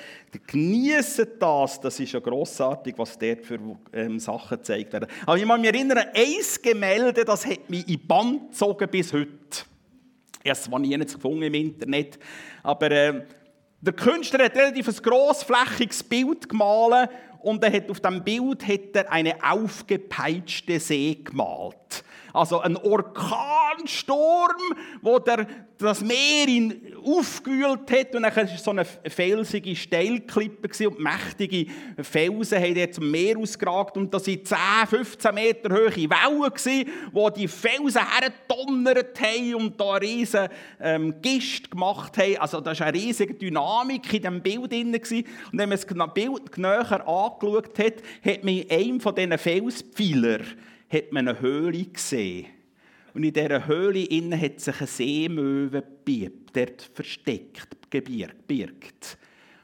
genießen 0.46 1.26
das, 1.40 1.80
das 1.80 1.98
ist 1.98 2.12
ja 2.12 2.20
grossartig, 2.20 2.94
was 2.96 3.18
dort 3.18 3.44
für 3.44 3.58
ähm, 3.92 4.20
Sachen 4.20 4.58
gezeigt 4.58 4.92
werden. 4.92 5.08
Aber 5.26 5.36
ich 5.36 5.44
muss 5.44 5.58
mich 5.58 5.74
erinnern, 5.74 5.98
ein 6.14 6.62
Gemälde, 6.62 7.24
das 7.24 7.44
hat 7.44 7.68
mich 7.68 7.88
in 7.88 8.06
Band 8.06 8.52
gezogen 8.52 8.88
bis 8.88 9.12
heute. 9.12 9.28
Es 10.44 10.62
zwar 10.62 10.78
nie 10.78 10.96
gefunden 10.96 11.42
im 11.42 11.54
Internet, 11.54 12.18
aber 12.62 12.90
äh, 12.90 13.22
der 13.80 13.92
Künstler 13.92 14.44
hat 14.44 14.56
relativ 14.56 14.88
ein 14.88 14.94
grossflächiges 14.94 16.02
Bild 16.04 16.48
gemalt 16.48 17.10
und 17.40 17.64
er 17.64 17.72
hat 17.72 17.90
auf 17.90 18.00
dem 18.00 18.22
Bild 18.22 18.66
hat 18.68 18.94
er 18.94 19.10
eine 19.10 19.34
aufgepeitschte 19.42 20.78
See 20.78 21.18
gemalt. 21.24 22.04
Also 22.34 22.60
ein 22.60 22.76
Orkansturm, 22.76 24.56
wo 25.02 25.20
der, 25.20 25.46
das 25.78 26.02
Meer 26.02 26.48
ihn 26.48 26.92
aufgewühlt 27.04 27.88
hat 27.92 28.12
und 28.12 28.22
dann 28.22 28.34
war 28.34 28.46
so 28.48 28.72
eine 28.72 28.84
felsige 28.84 29.76
Steilklippe 29.76 30.88
und 30.88 30.98
mächtige 30.98 31.70
Felsen 32.02 32.60
haben 32.60 32.74
dort 32.74 32.94
zum 32.94 33.08
Meer 33.08 33.38
ausgeragt 33.38 33.96
und 33.96 34.12
das 34.12 34.26
waren 34.26 34.44
10, 34.44 34.58
15 34.88 35.34
Meter 35.34 35.72
hohe 35.72 35.94
Wellen, 35.94 36.90
wo 37.12 37.30
die 37.30 37.46
Felsen 37.46 38.02
herdonnert 38.04 39.20
haben 39.20 39.54
und 39.54 39.80
da 39.80 39.92
riesige 39.94 40.48
ähm, 40.80 41.14
Gist 41.22 41.70
gemacht 41.70 42.18
haben. 42.18 42.36
Also 42.38 42.60
da 42.60 42.76
war 42.76 42.86
eine 42.86 42.98
riesige 42.98 43.34
Dynamik 43.34 44.12
in 44.12 44.22
diesem 44.22 44.42
Bild 44.42 44.72
drin. 44.72 44.92
Und 44.92 45.24
wenn 45.52 45.68
man 45.68 45.78
das 45.78 45.86
Bild 46.14 46.58
näher 46.58 47.08
angeschaut 47.08 47.78
hat, 47.78 47.94
hat 48.24 48.42
man 48.42 48.54
in 48.54 48.70
einem 48.72 49.00
von 49.00 49.14
diesen 49.14 49.38
Felspfeilern 49.38 50.44
hat 50.94 51.12
man 51.12 51.28
eine 51.28 51.40
Höhle 51.40 51.84
gesehen. 51.84 52.46
Und 53.12 53.24
in 53.24 53.32
dieser 53.32 53.66
Höhle 53.66 54.04
innen 54.04 54.40
hat 54.40 54.60
sich 54.60 54.76
eine 54.78 54.86
Seemöwe 54.86 55.82
gebirgt, 55.82 56.56
dort 56.56 56.82
versteckt, 56.82 57.90
gebirgt. 57.90 59.18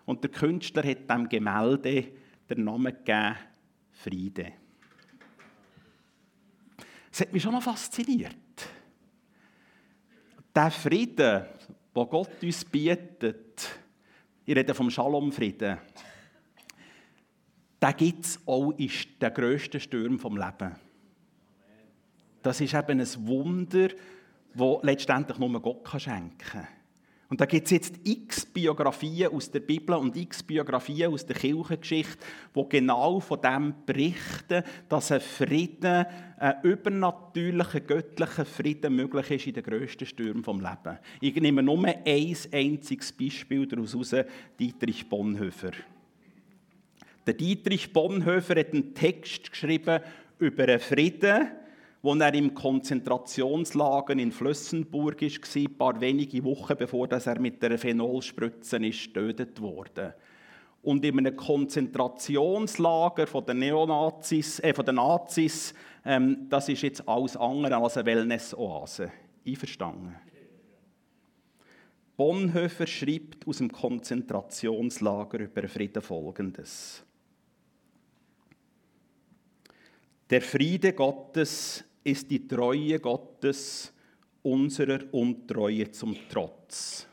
Und 0.04 0.22
der 0.22 0.30
Künstler 0.30 0.84
hat 0.84 1.08
dem 1.08 1.28
Gemälde 1.28 2.04
den 2.48 2.64
Namen 2.64 2.92
gegeben, 2.92 3.36
Friede. 3.92 4.52
Das 7.10 7.20
hat 7.20 7.32
mich 7.32 7.42
schon 7.42 7.52
noch 7.52 7.62
fasziniert. 7.62 8.36
Der 10.54 10.70
Frieden, 10.70 11.44
den 11.94 12.08
Gott 12.08 12.42
uns 12.42 12.64
bietet, 12.64 13.68
ich 14.46 14.56
rede 14.56 14.74
vom 14.74 14.90
Shalom-Frieden, 14.90 15.78
den 17.82 17.96
gibt 17.96 18.24
es 18.24 18.40
auch 18.46 18.72
in 18.72 18.90
den 19.20 19.34
grössten 19.34 19.80
Stürmen 19.80 20.18
des 20.18 20.24
Lebens. 20.24 20.89
Das 22.42 22.60
ist 22.60 22.74
eben 22.74 23.00
ein 23.00 23.26
Wunder, 23.26 23.88
das 24.54 24.78
letztendlich 24.82 25.38
nur 25.38 25.60
Gott 25.60 25.88
schenken 26.00 26.38
kann. 26.38 26.68
Und 27.30 27.40
da 27.40 27.46
gibt 27.46 27.66
es 27.66 27.70
jetzt 27.70 27.94
x 28.02 28.44
Biografien 28.44 29.32
aus 29.32 29.48
der 29.48 29.60
Bibel 29.60 29.94
und 29.94 30.16
x 30.16 30.42
Biografien 30.42 31.12
aus 31.12 31.24
der 31.24 31.36
Kirchengeschichte, 31.36 32.18
die 32.56 32.68
genau 32.68 33.20
von 33.20 33.40
dem 33.40 33.72
berichten, 33.86 34.64
dass 34.88 35.12
ein 35.12 35.20
Frieden, 35.20 36.06
ein 36.38 36.54
übernatürlicher, 36.64 37.80
göttlicher 37.80 38.44
Frieden 38.44 38.96
möglich 38.96 39.30
ist 39.30 39.46
in 39.46 39.54
den 39.54 39.62
grössten 39.62 40.06
Stürmen 40.06 40.42
des 40.42 40.54
Lebens. 40.54 40.98
Ich 41.20 41.36
nehme 41.36 41.62
nur 41.62 41.84
ein 41.84 42.02
einziges 42.04 43.12
Beispiel 43.12 43.64
daraus 43.64 43.92
heraus, 43.92 44.26
Dietrich 44.58 45.08
Bonhoeffer. 45.08 45.70
Der 47.24 47.34
Dietrich 47.34 47.92
Bonhoeffer 47.92 48.58
hat 48.58 48.72
einen 48.72 48.92
Text 48.92 49.52
geschrieben 49.52 50.00
über 50.40 50.64
einen 50.64 50.80
Frieden, 50.80 51.46
wo 52.02 52.14
er 52.14 52.34
im 52.34 52.54
Konzentrationslager 52.54 54.14
in 54.14 54.32
Flössenburg 54.32 55.20
war, 55.20 55.56
ein 55.56 55.76
paar 55.76 56.00
wenige 56.00 56.42
Wochen 56.44 56.76
bevor 56.76 57.10
er 57.10 57.40
mit 57.40 57.62
der 57.62 57.78
Phenolspritze 57.78 58.80
getötet 58.80 59.60
wurde. 59.60 60.14
Und 60.82 61.04
in 61.04 61.18
einem 61.18 61.36
Konzentrationslager 61.36 63.26
den 63.44 63.58
Neonazis, 63.58 64.60
äh, 64.60 64.72
von 64.72 64.86
den 64.86 64.94
Nazis, 64.94 65.74
ähm, 66.06 66.46
das 66.48 66.70
ist 66.70 66.80
jetzt 66.82 67.06
alles 67.06 67.36
andere 67.36 67.76
als 67.76 67.98
eine 67.98 68.06
Wellness-Oase. 68.06 69.12
Einverstanden? 69.46 70.16
Bonhoeffer 72.16 72.86
schreibt 72.86 73.46
aus 73.46 73.58
dem 73.58 73.70
Konzentrationslager 73.70 75.38
über 75.40 75.68
Frieden 75.68 76.02
Folgendes. 76.02 77.02
Der 80.30 80.40
Friede 80.42 80.92
Gottes 80.92 81.84
ist 82.04 82.30
die 82.30 82.46
Treue 82.46 82.98
Gottes 82.98 83.92
unserer 84.42 85.00
Untreue 85.12 85.90
zum 85.90 86.16
Trotz. 86.28 87.06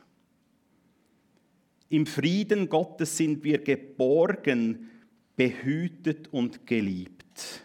Im 1.90 2.06
Frieden 2.06 2.68
Gottes 2.68 3.16
sind 3.16 3.42
wir 3.44 3.58
geborgen, 3.58 4.90
behütet 5.36 6.28
und 6.32 6.66
geliebt. 6.66 7.64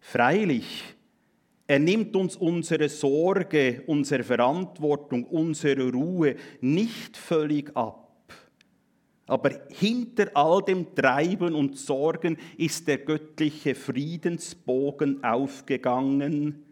Freilich, 0.00 0.82
er 1.66 1.78
nimmt 1.78 2.16
uns 2.16 2.34
unsere 2.36 2.88
Sorge, 2.88 3.82
unsere 3.86 4.24
Verantwortung, 4.24 5.24
unsere 5.24 5.92
Ruhe 5.92 6.36
nicht 6.60 7.16
völlig 7.16 7.76
ab. 7.76 8.07
Aber 9.28 9.50
hinter 9.68 10.30
all 10.34 10.62
dem 10.62 10.94
Treiben 10.94 11.54
und 11.54 11.76
Sorgen 11.76 12.38
ist 12.56 12.88
der 12.88 12.96
göttliche 12.96 13.74
Friedensbogen 13.74 15.22
aufgegangen. 15.22 16.64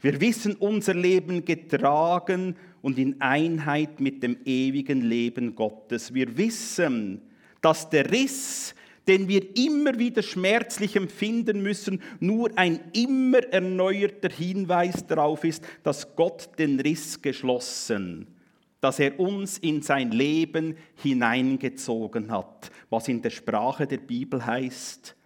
Wir 0.00 0.20
wissen 0.20 0.54
unser 0.56 0.92
Leben 0.94 1.46
getragen 1.46 2.56
und 2.82 2.98
in 2.98 3.20
Einheit 3.22 4.00
mit 4.00 4.22
dem 4.22 4.36
ewigen 4.44 5.00
Leben 5.00 5.54
Gottes. 5.54 6.12
Wir 6.12 6.36
wissen, 6.36 7.22
dass 7.62 7.88
der 7.88 8.12
Riss, 8.12 8.74
den 9.08 9.26
wir 9.26 9.56
immer 9.56 9.98
wieder 9.98 10.22
schmerzlich 10.22 10.94
empfinden 10.94 11.62
müssen, 11.62 12.02
nur 12.20 12.50
ein 12.56 12.80
immer 12.92 13.38
erneuerter 13.38 14.28
Hinweis 14.28 15.06
darauf 15.06 15.42
ist, 15.42 15.64
dass 15.82 16.14
Gott 16.14 16.50
den 16.58 16.78
Riss 16.78 17.22
geschlossen 17.22 18.26
hat 18.28 18.37
dass 18.80 19.00
er 19.00 19.18
uns 19.18 19.58
in 19.58 19.82
sein 19.82 20.10
Leben 20.12 20.76
hineingezogen 20.96 22.30
hat, 22.30 22.70
was 22.90 23.08
in 23.08 23.20
der 23.20 23.30
Sprache 23.30 23.86
der 23.86 23.98
Bibel 23.98 24.44
heißt, 24.44 25.16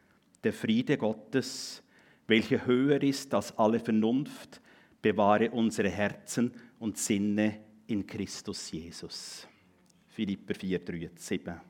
der 0.42 0.52
Friede 0.52 0.96
Gottes, 0.96 1.82
welcher 2.26 2.64
höher 2.66 3.02
ist 3.02 3.34
als 3.34 3.56
alle 3.58 3.78
Vernunft, 3.78 4.60
bewahre 5.02 5.50
unsere 5.50 5.90
Herzen 5.90 6.52
und 6.78 6.96
Sinne 6.96 7.60
in 7.86 8.06
Christus 8.06 8.70
Jesus. 8.70 9.46
Philipper 10.08 10.54
4, 10.54 10.78
3, 10.78 11.10
7. 11.14 11.60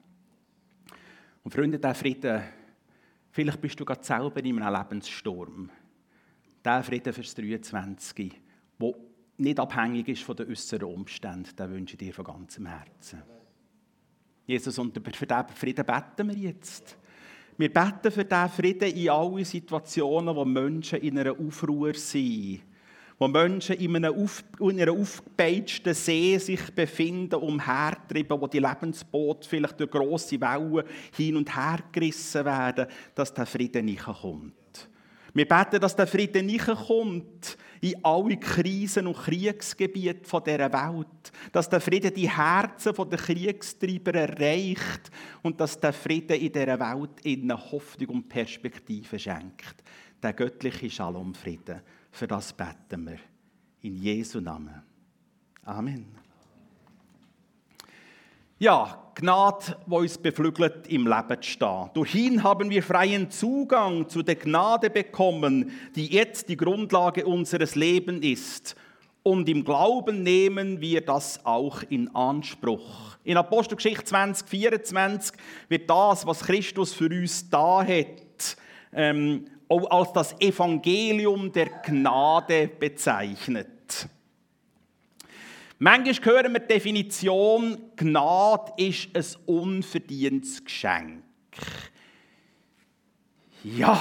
Und 1.43 1.53
Freunde, 1.53 1.79
der 1.79 1.95
Frieden, 1.95 2.43
vielleicht 3.31 3.61
bist 3.61 3.81
du 3.81 3.85
gerade 3.85 4.05
selber 4.05 4.45
in 4.45 4.63
einem 4.63 4.75
Lebenssturm. 4.75 5.71
Der 6.65 6.83
Frieden 6.85 7.13
fürs 7.13 7.35
23, 7.35 8.33
wo 8.79 9.12
nicht 9.39 9.59
abhängig 9.59 10.09
ist 10.09 10.23
von 10.23 10.37
den 10.37 10.51
äußeren 10.51 10.89
Umständen, 10.89 11.57
den 11.57 11.71
wünsche 11.71 11.95
ich 11.95 11.99
dir 11.99 12.15
von 12.15 12.25
ganzem 12.25 12.67
Herzen. 12.67 13.23
Jesus, 14.47 14.79
und 14.79 14.95
für 14.95 15.27
diesen 15.27 15.49
Frieden 15.55 15.87
beten 15.87 16.29
wir 16.29 16.37
jetzt. 16.37 16.97
Wir 17.57 17.73
beten 17.73 18.11
für 18.11 18.25
diesen 18.25 18.49
Frieden 18.49 18.91
in 18.91 19.09
allen 19.09 19.45
Situationen, 19.45 20.35
wo 20.35 20.45
Menschen 20.45 21.01
in 21.01 21.19
einer 21.19 21.39
Aufruhr 21.39 21.95
sind. 21.95 22.63
Wo 23.19 23.29
Menschen 23.29 23.77
in, 23.77 23.95
einem 23.95 24.15
auf, 24.15 24.43
in 24.59 24.81
einer 24.81 24.93
aufgepeitschten 24.93 25.95
See 25.95 26.37
sich 26.39 26.75
befinden, 26.75 27.37
umhertrieben, 27.37 28.41
wo 28.41 28.49
die 28.49 28.59
Lebensboote 28.59 29.49
vielleicht 29.49 29.79
durch 29.79 29.91
grosse 29.91 30.41
Wellen 30.41 30.85
hin 31.15 31.37
und 31.37 31.55
her 31.55 31.79
gerissen 31.93 32.45
werden, 32.45 32.87
dass 33.15 33.33
der 33.33 33.47
Frieden 33.47 33.85
nicht 33.85 34.03
kommt. 34.03 34.89
Wir 35.35 35.47
beten, 35.47 35.81
dass 35.81 35.95
der 35.95 36.07
Frieden 36.07 36.47
nicht 36.47 36.67
kommt 36.67 37.57
in 37.83 38.05
alle 38.05 38.37
Krisen 38.37 39.09
und 39.09 39.17
Kriegsgebiete 39.17 40.23
dieser 40.23 40.73
Welt. 40.73 41.33
Dass 41.51 41.69
der 41.69 41.81
Frieden 41.81 42.15
die 42.15 42.31
Herzen 42.31 42.95
der 42.95 43.19
Kriegstreiber 43.19 44.15
erreicht 44.15 45.11
und 45.43 45.61
dass 45.61 45.79
der 45.79 45.93
Frieden 45.93 46.41
in 46.41 46.53
dieser 46.53 46.79
Welt 46.79 47.25
ihnen 47.25 47.53
Hoffnung 47.73 48.09
und 48.11 48.29
Perspektive 48.29 49.19
schenkt. 49.19 49.83
Der 50.23 50.33
göttliche 50.33 50.89
Shalom-Frieden. 50.89 51.83
Für 52.13 52.29
das 52.29 52.53
beten 52.53 53.05
wir. 53.05 53.19
In 53.81 53.97
Jesu 53.97 54.41
Namen. 54.41 54.81
Amen. 55.65 56.22
Ja, 58.63 59.11
Gnade, 59.17 59.77
wo 59.87 59.99
uns 59.99 60.17
beflügelt, 60.17 60.87
im 60.87 61.09
Leben 61.09 61.43
zu 61.43 61.51
stehen. 61.51 61.91
Durch 61.95 62.15
ihn 62.15 62.45
haben 62.45 62.71
wir 62.71 62.85
freien 62.85 63.29
Zugang 63.29 64.09
zu 64.09 64.23
der 64.23 64.37
Gnade 64.37 64.89
bekommen, 64.89 65.73
die 65.97 66.07
jetzt 66.07 66.49
die 66.49 66.57
Grundlage 66.57 67.27
unseres 67.27 67.75
Lebens 67.75 68.25
ist. 68.25 68.77
Und 69.25 69.49
im 69.49 69.65
Glauben 69.65 70.23
nehmen 70.23 70.81
wir 70.81 71.01
das 71.01 71.45
auch 71.45 71.83
in 71.89 72.15
Anspruch. 72.15 73.17
In 73.25 73.37
Apostelgeschichte 73.37 74.05
20, 74.05 74.49
24 74.49 75.37
wird 75.69 75.91
das, 75.91 76.25
was 76.25 76.45
Christus 76.45 76.95
für 76.95 77.11
uns 77.11 77.51
da 77.51 77.85
hat, 77.85 78.57
ähm, 78.93 79.47
auch 79.69 79.91
als 79.91 80.13
das 80.13 80.41
Evangelium 80.41 81.51
der 81.51 81.67
Gnade 81.67 82.71
bezeichnet. 82.79 83.82
Manchmal 85.85 86.37
hören 86.37 86.53
wir 86.53 86.61
die 86.61 86.75
Definition, 86.75 87.77
Gnade 87.97 88.73
ist 88.77 89.09
ein 89.17 89.25
unverdientes 89.47 90.63
Geschenk. 90.63 91.25
Ja, 93.65 94.01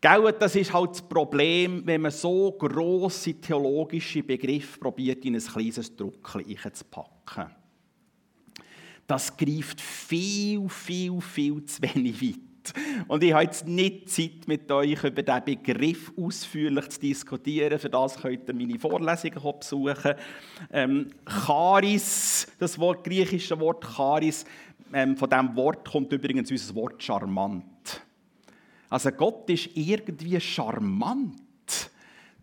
das 0.00 0.56
ist 0.56 0.72
halt 0.72 0.92
das 0.92 1.02
Problem, 1.02 1.82
wenn 1.84 2.00
man 2.00 2.10
so 2.10 2.52
grosse 2.52 3.34
theologische 3.34 4.22
Begriffe 4.22 4.80
probiert, 4.80 5.22
in 5.26 5.34
ein 5.34 5.42
kleines 5.42 5.94
Druckchen 5.94 6.56
zu 6.72 6.84
packen. 6.86 7.50
Das 9.06 9.36
greift 9.36 9.78
viel, 9.78 10.66
viel, 10.70 11.20
viel 11.20 11.66
zu 11.66 11.82
wenig 11.82 12.22
weit. 12.22 12.53
Und 13.08 13.22
ich 13.22 13.32
habe 13.32 13.44
jetzt 13.44 13.66
nicht 13.66 14.08
Zeit, 14.08 14.46
mit 14.46 14.70
euch 14.70 15.02
über 15.04 15.22
diesen 15.22 15.44
Begriff 15.44 16.12
ausführlich 16.16 16.88
zu 16.88 17.00
diskutieren. 17.00 17.78
Für 17.78 17.90
das 17.90 18.16
könnt 18.16 18.48
ihr 18.48 18.54
meine 18.54 18.78
Vorlesungen 18.78 19.58
besuchen. 19.58 20.14
Ähm, 20.72 21.10
Charis, 21.26 22.46
das 22.58 22.78
Wort, 22.78 23.04
griechische 23.04 23.58
Wort 23.60 23.84
Charis, 23.84 24.44
ähm, 24.92 25.16
von 25.16 25.28
diesem 25.28 25.56
Wort 25.56 25.88
kommt 25.90 26.12
übrigens 26.12 26.50
unser 26.50 26.74
Wort 26.76 27.02
charmant. 27.02 27.64
Also 28.88 29.10
Gott 29.10 29.50
ist 29.50 29.70
irgendwie 29.74 30.40
charmant, 30.40 31.90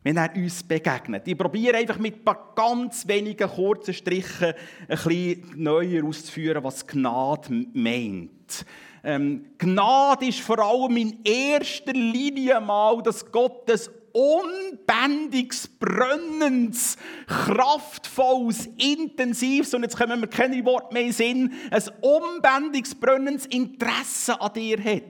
wenn 0.03 0.17
er 0.17 0.36
uns 0.36 0.63
begegnet. 0.63 1.27
Ich 1.27 1.38
probiere 1.38 1.77
einfach 1.77 1.97
mit 1.97 2.15
ein 2.15 2.23
paar 2.25 2.53
ganz 2.55 3.07
wenigen 3.07 3.47
kurzen 3.47 3.93
Strichen 3.93 4.53
ein 4.88 4.97
bisschen 4.97 5.53
neuer 5.55 6.03
auszuführen, 6.03 6.63
was 6.63 6.86
Gnade 6.86 7.67
meint. 7.73 8.65
Ähm, 9.03 9.45
Gnade 9.57 10.27
ist 10.27 10.41
vor 10.41 10.59
allem 10.59 10.95
in 10.97 11.23
erster 11.23 11.93
Linie 11.93 12.59
mal, 12.61 13.01
dass 13.01 13.31
Gottes 13.31 13.89
unbändiges, 14.13 15.67
brennendes, 15.67 16.97
kraftvolles, 17.27 18.69
intensives, 18.77 19.73
und 19.73 19.83
jetzt 19.83 19.97
kommen 19.97 20.19
wir 20.19 20.27
keine 20.27 20.63
Worte 20.65 20.93
mehr 20.93 21.03
in 21.03 21.11
Sinn, 21.13 21.53
ein 21.71 21.83
unbändiges, 22.01 22.93
brennendes 22.93 23.45
Interesse 23.47 24.39
an 24.39 24.53
dir 24.53 24.83
hat. 24.83 25.03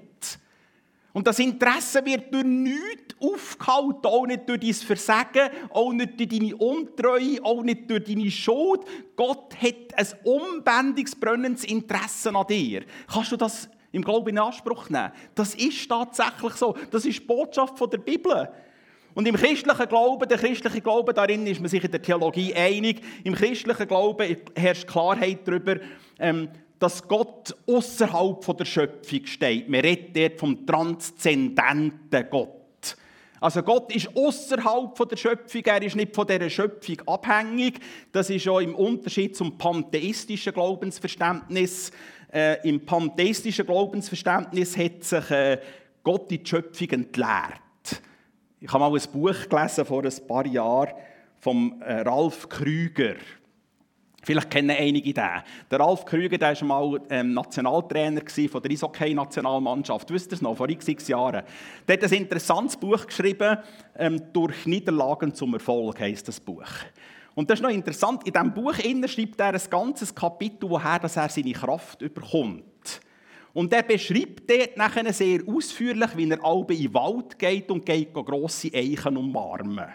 Und 1.14 1.28
das 1.28 1.40
Interesse 1.40 2.06
wird 2.06 2.34
durch 2.34 2.46
nichts 2.46 3.16
aufgehalten, 3.20 4.06
auch 4.06 4.26
nicht 4.26 4.48
durch 4.48 4.62
dein 4.62 4.74
Versagen, 4.74 5.50
auch 5.72 5.92
nicht 5.92 6.18
durch 6.18 6.30
deine 6.30 6.56
Untreue, 6.56 7.44
auch 7.44 7.64
nicht 7.64 7.90
durch 7.90 8.06
deine 8.06 8.32
Schuld. 8.32 8.82
Gott 9.18 9.54
hat 9.62 9.94
ein 9.96 10.08
unbändiges, 10.24 11.14
brennendes 11.16 11.66
Interesse 11.66 12.34
an 12.34 12.48
dir. 12.48 12.86
Kannst 13.12 13.34
du 13.34 13.36
das 13.36 13.68
im 13.92 14.04
Glauben 14.04 14.30
in 14.30 14.40
Anspruch 14.40 14.90
nehmen? 14.90 15.12
Das 15.36 15.56
ist 15.56 15.88
tatsächlich 15.88 16.54
so. 16.54 16.76
Das 16.92 17.06
ist 17.06 17.20
die 17.20 17.26
Botschaft 17.26 17.76
der 17.92 17.98
Bibel. 17.98 18.50
Und 19.14 19.28
im 19.28 19.36
christlichen 19.36 19.88
Glauben, 19.90 20.28
der 20.28 20.38
christliche 20.38 20.82
Glaube, 20.82 21.14
darin 21.14 21.46
ist 21.46 21.60
man 21.60 21.70
sich 21.70 21.84
in 21.84 21.92
der 21.92 22.02
Theologie 22.02 22.54
einig, 22.54 23.02
im 23.24 23.36
christlichen 23.36 23.88
Glauben 23.88 24.38
herrscht 24.56 24.88
Klarheit 24.88 25.40
darüber, 25.46 25.78
ähm, 26.18 26.50
dass 26.80 27.08
Gott 27.08 27.56
außerhalb 27.68 28.58
der 28.58 28.66
Schöpfung 28.66 29.26
steht. 29.26 29.70
Man 29.70 29.82
redet 29.82 30.16
dort 30.16 30.40
vom 30.40 30.66
transzendenten 30.66 32.26
Gott. 32.30 32.62
Also 33.42 33.64
Gott 33.64 33.94
ist 33.94 34.16
außerhalb 34.16 35.10
der 35.10 35.18
Schöpfung, 35.18 35.64
er 35.66 35.82
ist 35.82 35.96
nicht 35.96 36.16
von 36.16 36.28
dieser 36.28 36.50
Schöpfung 36.50 37.02
abhängig. 37.08 37.80
Das 38.12 38.30
ist 38.30 38.48
auch 38.48 38.60
im 38.60 38.76
Unterschied 38.76 39.36
zum 39.36 39.58
pantheistischen 39.58 40.54
Glaubensverständnis. 40.54 41.92
Äh, 42.34 42.68
Im 42.68 42.86
pantheistischen 42.86 43.66
Glaubensverständnis 43.66 44.78
hat 44.78 45.04
sich 45.04 45.32
äh, 45.32 45.60
Gott 46.04 46.32
in 46.32 46.42
die 46.44 46.50
Schöpfung 46.50 46.90
entleert. 46.90 48.02
Ich 48.60 48.72
habe 48.72 48.80
mal 48.80 48.94
ein 48.94 49.12
Buch 49.12 49.50
gelesen 49.50 49.86
vor 49.86 50.04
ein 50.04 50.28
paar 50.28 50.46
Jahren 50.46 50.94
von 51.40 51.82
äh, 51.82 52.02
Ralf 52.02 52.48
Krüger. 52.48 53.16
Vielleicht 54.24 54.52
kennen 54.52 54.70
einige 54.70 55.14
den. 55.14 55.44
Der 55.72 55.80
Ralf 55.80 56.06
Krüger 56.06 56.38
der 56.38 56.56
war 56.62 56.68
mal 56.68 57.02
ähm, 57.10 57.34
Nationaltrainer 57.34 58.22
von 58.50 58.62
der 58.62 58.72
Eishockey-Nationalmannschaft. 58.72 60.12
Wisst 60.12 60.32
ihr 60.32 60.36
es 60.36 60.42
noch? 60.42 60.56
Vor 60.56 60.70
x 60.70 61.08
Jahren. 61.08 61.44
Der 61.88 61.98
hat 61.98 62.04
ein 62.04 62.14
interessantes 62.14 62.78
Buch 62.78 63.06
geschrieben, 63.08 63.58
ähm, 63.98 64.22
«Durch 64.32 64.68
Niederlagen 64.68 65.34
zum 65.34 65.56
Erfolg» 65.56 66.00
heisst 66.00 66.28
das 66.28 66.40
Buch. 66.40 66.70
Und 67.34 67.50
das 67.50 67.60
ist 67.60 67.64
noch 67.64 67.70
interessant, 67.70 68.26
in 68.26 68.34
diesem 68.34 68.54
Buch 68.54 68.76
schreibt 68.76 69.40
er 69.40 69.54
ein 69.54 69.62
ganzes 69.70 70.14
Kapitel, 70.14 70.70
woher 70.70 71.00
dass 71.00 71.16
er 71.16 71.30
seine 71.30 71.54
Kraft 71.54 72.00
bekommt. 72.00 72.64
Und 73.54 73.74
er 73.74 73.84
beschreibt 73.84 74.50
dort 74.50 74.78
nachher 74.78 75.12
sehr 75.14 75.42
ausführlich, 75.48 76.16
wie 76.16 76.30
er 76.30 76.44
alle 76.44 76.66
in 76.70 76.84
den 76.84 76.94
Wald 76.94 77.38
geht 77.38 77.70
und 77.70 77.86
geht 77.86 78.14
grosse 78.14 78.70
Eichen 78.74 79.18
umarmen. 79.18 79.88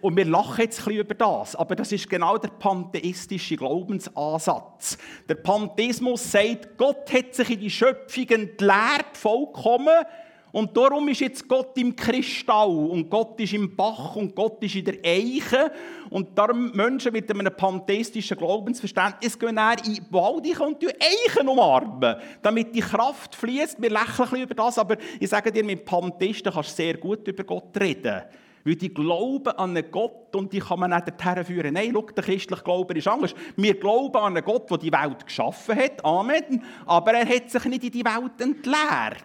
Und 0.00 0.16
wir 0.16 0.26
lachen 0.26 0.60
jetzt 0.60 0.78
ein 0.80 0.84
bisschen 0.84 1.00
über 1.00 1.14
das, 1.14 1.56
aber 1.56 1.74
das 1.74 1.90
ist 1.90 2.08
genau 2.08 2.38
der 2.38 2.50
pantheistische 2.50 3.56
Glaubensansatz. 3.56 4.96
Der 5.28 5.34
Pantheismus 5.34 6.30
sagt, 6.30 6.78
Gott 6.78 7.12
hat 7.12 7.34
sich 7.34 7.50
in 7.50 7.60
die 7.60 7.70
Schöpfung 7.70 8.28
entleert, 8.28 9.16
vollkommen, 9.16 10.04
und 10.50 10.74
darum 10.76 11.06
ist 11.08 11.20
jetzt 11.20 11.46
Gott 11.46 11.76
im 11.76 11.94
Kristall 11.94 12.68
und 12.68 13.10
Gott 13.10 13.38
ist 13.40 13.52
im 13.52 13.74
Bach 13.76 14.16
und 14.16 14.34
Gott 14.34 14.62
ist 14.64 14.76
in 14.76 14.84
der 14.84 14.94
Eiche. 15.04 15.70
Und 16.08 16.36
darum 16.38 16.70
Menschen 16.72 17.12
mit 17.12 17.30
einem 17.30 17.54
pantheistischen 17.54 18.36
Glaubensverständnis 18.36 19.38
gehen 19.38 19.58
in 19.84 19.94
die 19.94 20.02
Wald 20.10 20.60
und 20.60 20.82
die 20.82 20.88
Eichen 20.88 21.48
umarmen, 21.48 22.16
damit 22.40 22.74
die 22.74 22.80
Kraft 22.80 23.34
fließt. 23.34 23.80
Wir 23.80 23.90
lächeln 23.90 24.42
über 24.42 24.54
das, 24.54 24.78
aber 24.78 24.96
ich 25.20 25.28
sage 25.28 25.52
dir, 25.52 25.64
mit 25.64 25.84
Pantheisten 25.84 26.52
kannst 26.52 26.70
du 26.70 26.82
sehr 26.82 26.96
gut 26.96 27.28
über 27.28 27.44
Gott 27.44 27.78
reden. 27.78 28.22
Weil 28.64 28.76
die 28.76 28.92
glauben 28.92 29.48
an 29.48 29.76
einen 29.76 29.90
Gott 29.90 30.34
und 30.34 30.52
die 30.52 30.58
kann 30.58 30.80
man 30.80 30.90
nicht 30.90 31.08
dorthin 31.08 31.44
führen. 31.44 31.74
Nein, 31.74 31.90
schau, 31.92 32.02
der 32.02 32.24
christliche 32.24 32.62
Glaube 32.62 32.94
ist 32.94 33.06
anders. 33.06 33.34
Wir 33.56 33.78
glauben 33.78 34.16
an 34.16 34.36
einen 34.36 34.44
Gott, 34.44 34.70
der 34.70 34.78
die 34.78 34.92
Welt 34.92 35.26
geschaffen 35.26 35.76
hat. 35.76 36.04
Amen. 36.04 36.62
Aber 36.86 37.12
er 37.12 37.28
hat 37.28 37.50
sich 37.50 37.64
nicht 37.66 37.84
in 37.84 37.92
die 37.92 38.04
Welt 38.04 38.40
entleert. 38.40 39.24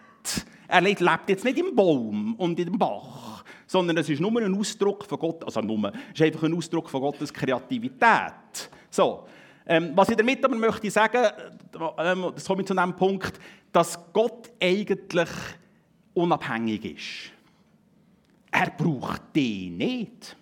Er 0.73 0.81
lebt 0.81 1.29
jetzt 1.29 1.45
nicht 1.45 1.59
im 1.59 1.75
Baum 1.75 2.33
und 2.33 2.57
in 2.59 2.65
dem 2.65 2.79
Bach, 2.79 3.43
sondern 3.67 3.95
es 3.97 4.09
ist 4.09 4.19
nur 4.19 4.41
ein 4.41 4.57
Ausdruck 4.57 5.05
von 5.05 5.19
Gott, 5.19 5.43
also 5.43 5.61
nur, 5.61 5.93
es 6.11 6.19
ist 6.19 6.21
einfach 6.23 6.41
ein 6.41 6.57
Ausdruck 6.57 6.89
von 6.89 6.99
Gottes 6.99 7.31
Kreativität. 7.31 8.71
So, 8.89 9.27
ähm, 9.67 9.91
was 9.93 10.09
ich 10.09 10.15
damit 10.15 10.43
aber 10.43 10.55
möchte 10.55 10.89
sagen, 10.89 11.27
ähm, 11.99 12.31
das 12.33 12.45
komme 12.45 12.63
ich 12.63 12.67
zu 12.67 12.75
einem 12.75 12.95
Punkt, 12.95 13.39
dass 13.71 13.99
Gott 14.11 14.51
eigentlich 14.59 15.29
unabhängig 16.15 16.85
ist. 16.85 17.31
Er 18.49 18.71
braucht 18.71 19.21
die 19.35 19.69
nicht. 19.69 20.35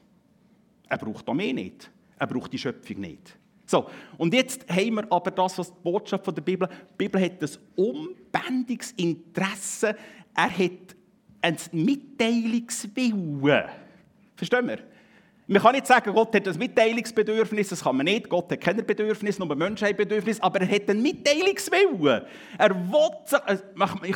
Er 0.87 0.97
braucht 0.97 1.27
auch 1.27 1.33
mehr 1.33 1.53
nicht. 1.53 1.91
Er 2.17 2.27
braucht 2.27 2.53
die 2.53 2.57
Schöpfung 2.57 3.01
nicht. 3.01 3.37
So, 3.71 3.87
und 4.17 4.33
jetzt 4.33 4.69
haben 4.69 4.95
wir 4.95 5.11
aber 5.11 5.31
das, 5.31 5.57
was 5.57 5.73
die 5.73 5.79
Botschaft 5.81 6.25
von 6.25 6.35
der 6.35 6.41
Bibel, 6.41 6.67
die 6.67 6.93
Bibel 6.97 7.21
hat 7.21 7.41
ein 7.41 7.49
unbändiges 7.77 8.91
Interesse, 8.91 9.95
er 10.35 10.49
hat 10.49 10.95
ein 11.41 11.57
Mitteilungswillen. 11.71 13.65
Verstehen 14.35 14.67
wir? 14.67 14.79
Man 15.47 15.61
kann 15.61 15.73
nicht 15.73 15.87
sagen, 15.87 16.13
Gott 16.13 16.33
hat 16.33 16.47
ein 16.47 16.57
Mitteilungsbedürfnis, 16.57 17.69
das 17.69 17.83
kann 17.83 17.97
man 17.97 18.05
nicht. 18.05 18.29
Gott 18.29 18.49
hat 18.51 18.61
keine 18.61 18.83
Bedürfnis, 18.83 19.37
nur 19.37 19.53
Menschen 19.53 19.85
haben 19.85 19.97
Bedürfnis, 19.97 20.39
aber 20.39 20.61
er 20.61 20.71
hat 20.71 20.89
ein 20.89 21.01
Mitteilungswillen. 21.01 22.21
Er 22.57 22.69
äh, 22.69 23.57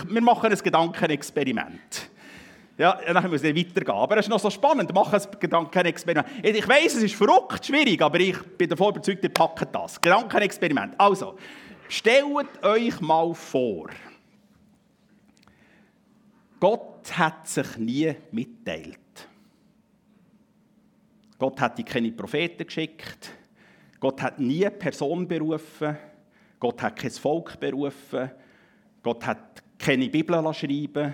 wir 0.07 0.21
machen 0.21 0.51
ein 0.51 0.57
Gedankenexperiment. 0.57 2.09
Ja, 2.77 2.99
dann 3.05 3.29
müssen 3.29 3.43
wir 3.43 3.55
weitergehen. 3.55 3.95
Aber 3.95 4.17
es 4.17 4.25
ist 4.25 4.29
noch 4.29 4.39
so 4.39 4.49
spannend. 4.49 4.91
Mach 4.93 5.11
ein 5.11 5.21
Gedankenexperiment. 5.39 6.27
Ich 6.41 6.67
weiß, 6.67 6.95
es 6.95 7.03
ist 7.03 7.15
verrückt, 7.15 7.65
schwierig, 7.65 8.01
aber 8.01 8.19
ich 8.19 8.41
bin 8.57 8.69
davon 8.69 8.91
überzeugt, 8.91 9.23
ihr 9.23 9.29
packt 9.29 9.73
das. 9.73 9.99
Gedankenexperiment. 9.99 10.93
Also, 10.97 11.37
stellt 11.87 12.63
euch 12.63 13.01
mal 13.01 13.33
vor, 13.33 13.89
Gott 16.59 17.17
hat 17.17 17.47
sich 17.47 17.77
nie 17.77 18.13
mitteilt. 18.31 18.99
Gott 21.37 21.59
hat 21.59 21.85
keine 21.85 22.11
Propheten 22.11 22.65
geschickt. 22.65 23.31
Gott 23.99 24.21
hat 24.21 24.39
nie 24.39 24.65
eine 24.65 24.75
Person 24.75 25.27
berufen. 25.27 25.97
Gott 26.59 26.81
hat 26.81 26.95
kein 26.95 27.11
Volk 27.11 27.59
berufen. 27.59 28.31
Gott 29.03 29.25
hat 29.25 29.63
keine 29.77 30.09
Bibel 30.09 30.53
schreiben 30.53 31.13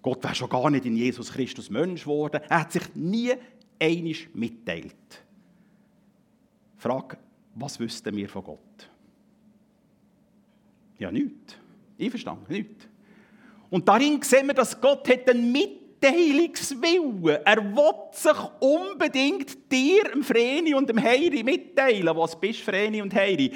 Gott 0.00 0.24
wäre 0.24 0.34
schon 0.34 0.48
gar 0.48 0.68
nicht 0.68 0.84
in 0.84 0.96
Jesus 0.96 1.32
Christus 1.32 1.70
Mensch 1.70 2.02
geworden. 2.02 2.40
Er 2.48 2.60
hat 2.60 2.72
sich 2.72 2.94
nie 2.96 3.32
einisch 3.78 4.28
mitteilt. 4.34 5.22
Frage, 6.76 7.16
was 7.54 7.78
wüssten 7.78 8.16
wir 8.16 8.28
von 8.28 8.42
Gott? 8.42 8.90
Ja, 10.98 11.12
nichts. 11.12 11.56
Einverstanden, 12.00 12.52
nichts. 12.52 12.88
Und 13.72 13.88
darin 13.88 14.20
sehen 14.20 14.46
wir, 14.48 14.54
dass 14.54 14.78
Gott 14.78 15.08
hat 15.08 15.30
einen 15.30 15.50
Mitteilungswillen. 15.50 17.38
Er 17.42 17.56
will 17.56 17.94
sich 18.12 18.36
unbedingt 18.60 19.72
dir, 19.72 20.04
dem 20.12 20.22
Vreni 20.22 20.74
und 20.74 20.90
dem 20.90 21.02
Heiri 21.02 21.42
mitteilen. 21.42 22.14
Was 22.14 22.38
bist 22.38 22.60
Vreni 22.60 23.00
und 23.00 23.14
Heiri? 23.14 23.50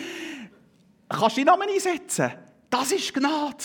Kannst 1.06 1.36
du 1.36 1.44
deinen 1.44 1.58
Namen 1.58 1.68
einsetzen? 1.68 2.32
Das 2.70 2.92
ist 2.92 3.12
Gnade. 3.12 3.62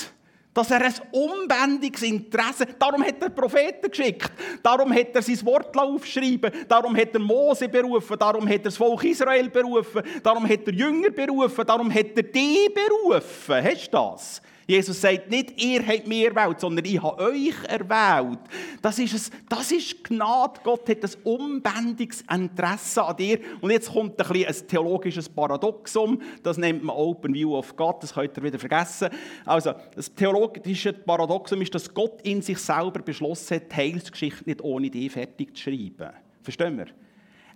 Dass 0.54 0.70
er 0.72 0.82
ein 0.82 0.94
unbändiges 1.14 2.04
Interesse, 2.04 2.66
darum 2.78 3.02
hat 3.02 3.22
er 3.22 3.30
Propheten 3.30 3.90
geschickt, 3.90 4.34
darum 4.62 4.94
hat 4.94 5.16
er 5.16 5.22
sein 5.22 5.46
Wort 5.46 5.78
aufgeschrieben, 5.78 6.52
darum 6.68 6.98
hat 6.98 7.14
er 7.14 7.22
Mose 7.22 7.70
berufen, 7.70 8.20
darum 8.20 8.46
hat 8.46 8.56
er 8.56 8.64
das 8.64 8.76
Volk 8.76 9.06
Israel 9.06 9.50
berufen, 9.50 10.02
darum 10.22 10.46
hat 10.46 10.68
er 10.68 10.74
Jünger 10.74 11.12
berufen, 11.12 11.66
darum 11.66 11.90
hat 11.94 12.18
er 12.18 12.24
die 12.24 12.68
berufen. 12.76 13.64
Hast 13.64 13.88
du 13.88 13.92
das? 13.92 14.42
Jesus 14.72 15.02
sagt 15.02 15.30
nicht, 15.30 15.62
ihr 15.62 15.86
habt 15.86 16.08
mich 16.08 16.24
erwählt, 16.24 16.62
sondern 16.62 16.86
ich 16.86 17.04
habe 17.04 17.22
euch 17.24 17.62
erwählt. 17.68 18.40
Das 18.82 18.98
ist, 19.00 19.14
es, 19.14 19.30
das 19.50 19.70
ist 19.70 20.02
Gnade. 20.02 20.62
Gott 20.64 20.88
hat 20.88 21.04
ein 21.04 21.12
unbändiges 21.26 22.24
Interesse 22.32 23.04
an 23.04 23.18
dir. 23.18 23.40
Und 23.60 23.72
jetzt 23.72 23.92
kommt 23.92 24.18
ein, 24.18 24.28
bisschen 24.30 24.48
ein 24.48 24.68
theologisches 24.70 25.28
Paradoxum. 25.28 26.22
Das 26.42 26.58
nennt 26.58 26.86
man 26.86 26.96
Open 26.96 27.34
View 27.34 27.58
of 27.58 27.76
God. 27.76 28.02
Das 28.02 28.14
könnt 28.14 28.38
ihr 28.38 28.44
wieder 28.44 28.60
vergessen. 28.60 29.10
Also, 29.46 29.74
das 29.94 30.16
theologische 30.16 30.94
Paradoxum 30.94 31.62
ist, 31.62 31.76
dass 31.76 31.94
Gott 31.94 32.22
in 32.22 32.42
sich 32.42 32.58
selber 32.58 33.02
beschlossen 33.02 33.56
hat, 33.56 33.74
die 33.74 33.76
Heilsgeschichte 33.76 34.46
nicht 34.46 34.62
ohne 34.62 34.90
die 34.90 35.10
fertig 35.10 35.54
zu 35.58 35.64
schreiben. 35.64 36.14
Verstehen 36.44 36.78
wir? 36.78 36.88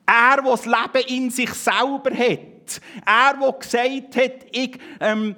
Er, 0.06 0.42
der 0.42 0.52
das 0.52 0.66
Leben 0.66 1.08
in 1.08 1.30
sich 1.30 1.54
selber 1.54 2.12
hat. 2.12 2.82
Er, 3.06 3.40
der 3.40 3.54
gesagt 3.58 4.18
hat, 4.18 4.48
ich... 4.52 4.78
Ähm, 5.00 5.38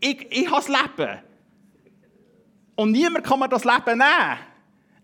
ich, 0.00 0.26
ich 0.30 0.50
habe 0.50 0.56
das 0.56 0.68
Leben. 0.68 1.18
Und 2.74 2.92
niemand 2.92 3.24
kann 3.24 3.40
mir 3.40 3.48
das 3.48 3.64
Leben 3.64 3.98
nehmen. 3.98 4.38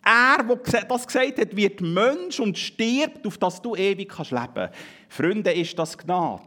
Er, 0.04 0.42
der 0.42 0.84
das 0.84 1.06
gesagt 1.06 1.38
hat, 1.38 1.56
wird 1.56 1.80
Mensch 1.80 2.40
und 2.40 2.58
stirbt, 2.58 3.26
auf 3.26 3.38
das 3.38 3.62
du 3.62 3.76
ewig 3.76 4.08
kannst 4.08 4.32
leben 4.32 4.68
Freunde, 5.08 5.52
ist 5.52 5.78
das 5.78 5.96
Gnade. 5.96 6.42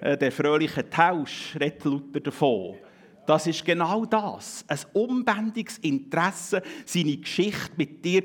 Äh, 0.00 0.16
der 0.16 0.30
fröhliche 0.30 0.88
Tausch 0.88 1.56
redet 1.58 1.84
Luther 1.84 2.20
davon. 2.20 2.76
Das 3.26 3.48
ist 3.48 3.64
genau 3.64 4.04
das. 4.04 4.64
Ein 4.68 4.78
unbändiges 4.92 5.78
Interesse, 5.78 6.62
seine 6.84 7.16
Geschichte 7.16 7.72
mit 7.76 8.04
dir 8.04 8.22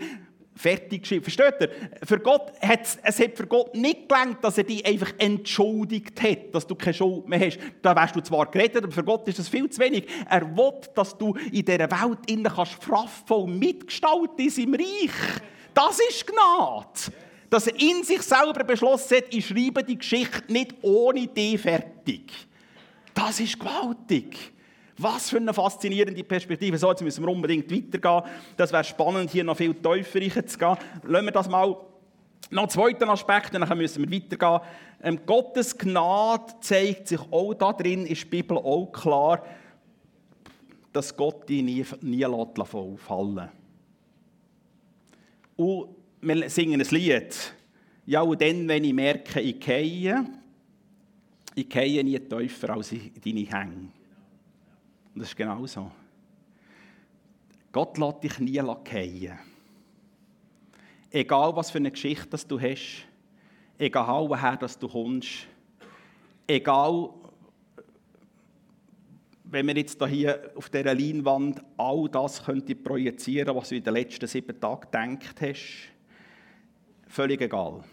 fertig 0.62 1.02
geschrieben. 1.02 1.24
Versteht 1.24 1.56
ihr? 1.60 1.70
Für 2.06 2.20
Gott 2.20 2.54
es 2.62 3.20
hat 3.20 3.36
für 3.36 3.48
Gott 3.48 3.76
nicht 3.76 4.08
gelangt, 4.08 4.44
dass 4.44 4.58
er 4.58 4.64
dich 4.64 4.86
einfach 4.86 5.12
entschuldigt 5.18 6.22
hat, 6.22 6.54
dass 6.54 6.68
du 6.68 6.76
keine 6.76 6.94
Schuld 6.94 7.28
mehr 7.28 7.40
hast. 7.40 7.60
Da 7.82 7.96
wärst 7.96 8.16
du 8.16 8.22
zwar 8.22 8.50
gerettet, 8.50 8.84
aber 8.84 8.92
für 8.92 9.04
Gott 9.04 9.28
ist 9.28 9.40
das 9.40 9.50
viel 9.50 9.70
zu 9.70 9.82
wenig. 9.82 10.08
Er 10.30 10.56
will, 10.56 10.74
dass 10.96 11.18
du 11.18 11.34
in 11.52 11.66
dieser 11.66 11.90
Welt 11.92 12.20
innen 12.28 12.44
kannst 12.44 12.80
kraftvoll 12.80 13.48
mitgestalten 13.48 14.38
in 14.38 14.50
seinem 14.50 14.76
Reich. 14.76 15.42
Das 15.74 16.00
ist 16.10 16.28
Gnade. 16.28 17.18
Dass 17.50 17.68
er 17.68 17.80
in 17.80 18.04
sich 18.04 18.22
selber 18.22 18.64
beschlossen 18.64 19.18
hat, 19.18 19.26
ich 19.32 19.48
schreibe 19.48 19.84
die 19.84 19.98
Geschichte 19.98 20.52
nicht 20.52 20.76
ohne 20.82 21.28
dich 21.28 21.60
fertig. 21.60 22.32
Das 23.14 23.40
ist 23.40 23.60
gewaltig. 23.60 24.54
Was 25.02 25.30
für 25.30 25.38
eine 25.38 25.54
faszinierende 25.54 26.24
Perspektive. 26.24 26.78
So, 26.78 26.90
jetzt 26.90 27.02
müssen 27.02 27.24
wir 27.24 27.32
unbedingt 27.32 27.72
weitergehen. 27.72 28.32
Das 28.58 28.72
wäre 28.72 28.84
spannend, 28.84 29.32
hier 29.32 29.44
noch 29.44 29.58
viel 29.58 29.74
tiefer 29.74 30.20
reinzugehen. 30.20 30.78
Lassen 31.04 31.26
wir 31.26 31.32
das 31.32 31.50
mal 31.50 31.76
noch 32.50 32.64
einen 32.64 32.70
zweiten 32.70 33.10
Aspekt, 33.10 33.54
dann 33.54 33.78
müssen 33.78 34.10
wir 34.10 34.22
weitergehen. 34.22 34.60
Ähm, 35.04 35.20
Gottes 35.26 35.78
Gnade 35.78 36.54
zeigt 36.62 37.08
sich 37.08 37.20
auch 37.32 37.54
da 37.54 37.74
drin, 37.74 38.06
ist 38.06 38.24
die 38.24 38.30
Bibel 38.30 38.58
auch 38.58 38.92
klar, 38.92 39.44
dass 40.94 41.16
Gott 41.16 41.48
dich 41.48 41.64
nie, 41.64 41.86
nie 42.02 42.26
fallen 42.98 43.50
Und 45.56 45.96
wir 46.22 46.50
singen 46.50 46.82
ein 46.82 46.88
Lied. 46.90 47.54
Ja, 48.06 48.22
und 48.22 48.42
dann, 48.42 48.68
wenn 48.68 48.84
ich 48.84 48.94
merke, 48.94 49.40
ich 49.40 49.60
gehe, 49.60 50.26
ich 51.56 51.70
gehe 51.70 52.04
nie 52.04 52.20
tiefer 52.20 52.72
als 52.72 52.92
in 52.92 53.12
deine 53.24 53.40
Hänge. 53.42 54.01
Und 55.14 55.22
das 55.22 55.30
ist 55.30 55.36
genau 55.36 55.66
so. 55.66 55.92
Gott 57.72 57.98
lässt 57.98 58.24
dich 58.24 58.40
nie 58.40 58.60
fallen. 58.60 59.38
Egal, 61.10 61.56
was 61.56 61.72
für 61.72 61.78
eine 61.78 61.92
Geschichte 61.92 62.38
du 62.48 62.60
hast, 62.60 63.06
egal, 63.78 64.30
woher 64.30 64.58
du 64.58 64.88
kommst, 64.88 65.48
egal, 66.48 67.10
wenn 69.44 69.68
wir 69.68 69.76
jetzt 69.76 70.02
hier 70.06 70.52
auf 70.56 70.70
dieser 70.70 70.96
Leinwand 70.96 71.62
all 71.78 72.08
das 72.10 72.44
könnte 72.44 72.76
projizieren, 72.76 73.56
was 73.56 73.70
du 73.70 73.76
in 73.76 73.84
den 73.84 73.94
letzten 73.94 74.28
sieben 74.28 74.58
Tagen 74.60 75.20
gedacht 75.20 75.42
hast, 75.42 75.92
völlig 77.08 77.42
egal. 77.42 77.84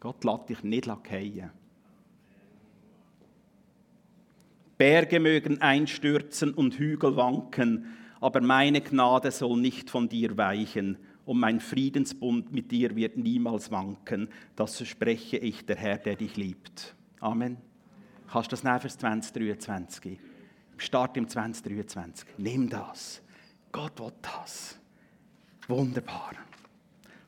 Gott 0.00 0.24
lässt 0.24 0.48
dich 0.48 0.62
nicht 0.64 0.86
fallen. 0.86 1.50
Berge 4.78 5.20
mögen 5.20 5.60
einstürzen 5.60 6.52
und 6.52 6.74
Hügel 6.74 7.16
wanken, 7.16 7.86
aber 8.20 8.40
meine 8.40 8.80
Gnade 8.80 9.30
soll 9.30 9.58
nicht 9.58 9.90
von 9.90 10.08
dir 10.08 10.36
weichen 10.36 10.98
und 11.24 11.38
mein 11.38 11.60
Friedensbund 11.60 12.52
mit 12.52 12.70
dir 12.70 12.96
wird 12.96 13.16
niemals 13.16 13.70
wanken. 13.70 14.28
Das 14.56 14.76
verspreche 14.76 15.36
ich, 15.36 15.64
der 15.64 15.76
Herr, 15.76 15.98
der 15.98 16.16
dich 16.16 16.36
liebt. 16.36 16.94
Amen. 17.20 17.56
Kannst 18.30 18.50
du 18.50 18.56
das 18.56 18.64
nehmen 18.64 18.80
fürs 18.80 18.98
2023? 18.98 20.18
Start 20.76 21.16
im 21.16 21.28
2023. 21.28 22.28
Nimm 22.38 22.68
das. 22.68 23.22
Gott 23.70 23.98
will 24.00 24.12
das. 24.22 24.78
Wunderbar. 25.68 26.32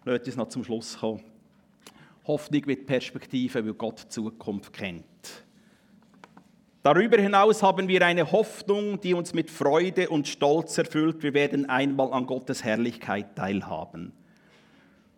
Lass 0.05 0.27
uns 0.27 0.37
noch 0.37 0.49
zum 0.49 0.65
Schluss 0.65 0.99
kommen. 0.99 1.23
Hoffnung 2.27 2.63
mit 2.67 2.87
Perspektive, 2.87 3.65
weil 3.65 3.75
Gott 3.75 4.05
die 4.05 4.09
Zukunft 4.09 4.73
kennt. 4.73 5.05
Darüber 6.87 7.16
hinaus 7.20 7.64
haben 7.64 7.88
wir 7.88 8.07
eine 8.07 8.31
Hoffnung, 8.31 9.01
die 9.01 9.12
uns 9.12 9.35
mit 9.35 9.51
Freude 9.51 10.09
und 10.09 10.29
Stolz 10.29 10.79
erfüllt. 10.79 11.20
Wir 11.25 11.35
werden 11.35 11.68
einmal 11.68 12.12
an 12.12 12.27
Gottes 12.27 12.62
Herrlichkeit 12.62 13.35
teilhaben. 13.35 14.12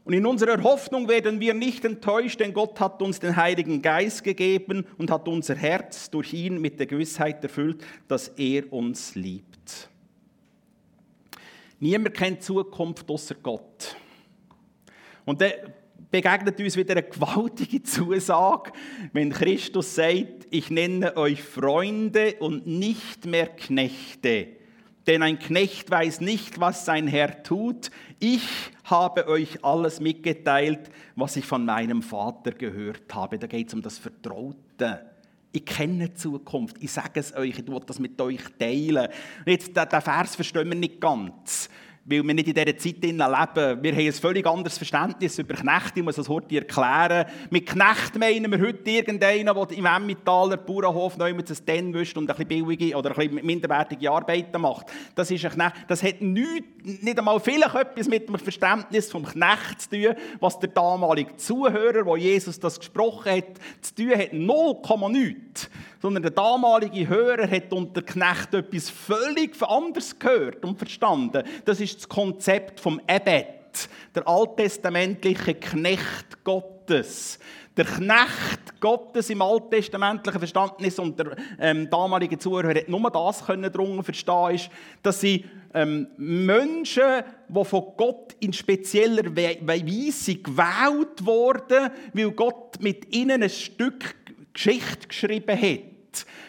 Und 0.06 0.14
in 0.14 0.24
unserer 0.24 0.62
Hoffnung 0.62 1.08
werden 1.08 1.40
wir 1.40 1.52
nicht 1.52 1.84
enttäuscht, 1.84 2.40
denn 2.40 2.54
Gott 2.54 2.80
hat 2.80 3.02
uns 3.02 3.20
den 3.20 3.36
Heiligen 3.36 3.82
Geist 3.82 4.24
gegeben 4.24 4.86
und 4.96 5.10
hat 5.10 5.28
unser 5.28 5.56
Herz 5.56 6.08
durch 6.08 6.32
ihn 6.32 6.58
mit 6.58 6.80
der 6.80 6.86
Gewissheit 6.86 7.42
erfüllt, 7.42 7.84
dass 8.08 8.28
er 8.28 8.72
uns 8.72 9.14
liebt. 9.14 9.90
Niemand 11.80 12.14
kennt 12.14 12.42
Zukunft 12.42 13.10
außer 13.10 13.34
Gott. 13.42 13.94
Und 15.26 15.42
begegnet 16.10 16.58
uns 16.60 16.76
wieder 16.76 16.92
eine 16.92 17.02
gewaltige 17.02 17.82
Zusage, 17.82 18.72
wenn 19.12 19.30
Christus 19.30 19.94
sagt, 19.94 20.46
ich 20.50 20.70
nenne 20.70 21.16
euch 21.16 21.42
Freunde 21.42 22.36
und 22.40 22.66
nicht 22.66 23.26
mehr 23.26 23.48
Knechte. 23.48 24.48
Denn 25.06 25.22
ein 25.22 25.38
Knecht 25.38 25.90
weiß 25.90 26.20
nicht, 26.20 26.60
was 26.60 26.84
sein 26.84 27.06
Herr 27.06 27.42
tut. 27.42 27.90
Ich 28.18 28.46
habe 28.84 29.26
euch 29.26 29.64
alles 29.64 30.00
mitgeteilt, 30.00 30.90
was 31.16 31.36
ich 31.36 31.46
von 31.46 31.64
meinem 31.64 32.02
Vater 32.02 32.52
gehört 32.52 33.14
habe. 33.14 33.38
Da 33.38 33.46
geht 33.46 33.68
es 33.68 33.74
um 33.74 33.80
das 33.80 33.96
Vertraute. 33.96 35.06
Ich 35.50 35.64
kenne 35.64 36.10
die 36.10 36.14
Zukunft. 36.14 36.76
Ich 36.80 36.92
sage 36.92 37.20
es 37.20 37.34
euch. 37.34 37.58
Ich 37.58 37.66
will 37.66 37.80
das 37.86 37.98
mit 37.98 38.20
euch 38.20 38.42
teilen. 38.58 39.08
Jetzt, 39.46 39.74
den 39.74 40.00
Vers 40.02 40.36
verstehen 40.36 40.68
wir 40.68 40.76
nicht 40.76 41.00
ganz 41.00 41.70
weil 42.08 42.26
wir 42.26 42.34
nicht 42.34 42.48
in 42.48 42.54
dieser 42.54 42.76
Zeit 42.76 43.02
leben. 43.02 43.82
Wir 43.82 43.92
haben 43.92 44.06
ein 44.06 44.12
völlig 44.12 44.46
anderes 44.46 44.78
Verständnis 44.78 45.38
über 45.38 45.54
Knechte. 45.54 46.00
Ich 46.00 46.02
muss 46.02 46.16
das 46.16 46.28
heute 46.28 46.56
erklären. 46.56 47.26
Mit 47.50 47.66
Knecht 47.66 48.18
meinen 48.18 48.50
wir 48.50 48.66
heute 48.66 48.90
irgendeinen, 48.90 49.44
der 49.44 49.76
im 49.76 49.84
Emmentaler 49.84 50.56
Bauernhof 50.56 51.18
neu 51.18 51.34
mit 51.34 51.50
einem 51.50 51.66
Den 51.66 51.94
wischt 51.94 52.16
und 52.16 52.30
ein 52.30 52.36
bisschen 52.36 52.66
billige 52.66 52.96
oder 52.96 53.10
ein 53.10 53.28
bisschen 53.28 53.46
minderwertige 53.46 54.10
Arbeiten 54.10 54.60
macht. 54.60 54.86
Das, 55.14 55.30
ist 55.30 55.44
ein 55.44 55.52
Knecht. 55.52 55.74
das 55.88 56.02
hat 56.02 56.22
nichts, 56.22 57.02
nicht 57.02 57.18
einmal 57.18 57.40
vielleicht 57.40 57.74
etwas 57.74 58.08
mit 58.08 58.26
dem 58.26 58.38
Verständnis 58.38 59.10
vom 59.10 59.26
Knecht 59.26 59.82
zu 59.82 59.90
tun, 59.90 60.14
was 60.40 60.58
der 60.58 60.70
damalige 60.70 61.36
Zuhörer, 61.36 62.06
wo 62.06 62.16
Jesus 62.16 62.58
das 62.58 62.78
gesprochen 62.78 63.32
hat, 63.32 63.58
zu 63.82 63.94
tun 63.94 64.10
hat. 64.12 64.32
0,9 64.32 65.36
sondern 66.00 66.22
der 66.22 66.30
damalige 66.30 67.08
Hörer 67.08 67.50
hat 67.50 67.72
unter 67.72 68.02
Knecht 68.02 68.54
etwas 68.54 68.88
völlig 68.88 69.60
anderes 69.62 70.18
gehört 70.18 70.64
und 70.64 70.78
verstanden. 70.78 71.42
Das 71.64 71.80
ist 71.80 71.97
das 71.98 72.08
Konzept 72.08 72.80
vom 72.80 73.00
Ebet, 73.08 73.88
der 74.14 74.26
alttestamentliche 74.26 75.54
Knecht 75.54 76.44
Gottes. 76.44 77.38
Der 77.76 77.84
Knecht 77.84 78.80
Gottes 78.80 79.30
im 79.30 79.42
alttestamentlichen 79.42 80.38
Verständnis 80.38 80.98
und 80.98 81.18
der 81.18 81.36
ähm, 81.60 81.88
damalige 81.90 82.38
Zuhörer 82.38 82.74
hat 82.74 82.88
nur 82.88 83.10
das 83.10 83.44
können 83.44 83.70
darunter 83.72 84.02
verstehen, 84.02 84.54
ist, 84.54 84.70
dass 85.02 85.20
sie 85.20 85.44
ähm, 85.74 86.08
Menschen, 86.16 87.22
die 87.48 87.64
von 87.64 87.84
Gott 87.96 88.34
in 88.40 88.52
spezieller 88.52 89.36
Weise 89.36 90.36
gewählt 90.36 91.24
wurden, 91.24 91.90
weil 92.12 92.30
Gott 92.32 92.80
mit 92.80 93.14
ihnen 93.14 93.42
ein 93.42 93.50
Stück 93.50 94.14
Geschichte 94.52 95.06
geschrieben 95.06 95.60
hat. 95.60 95.97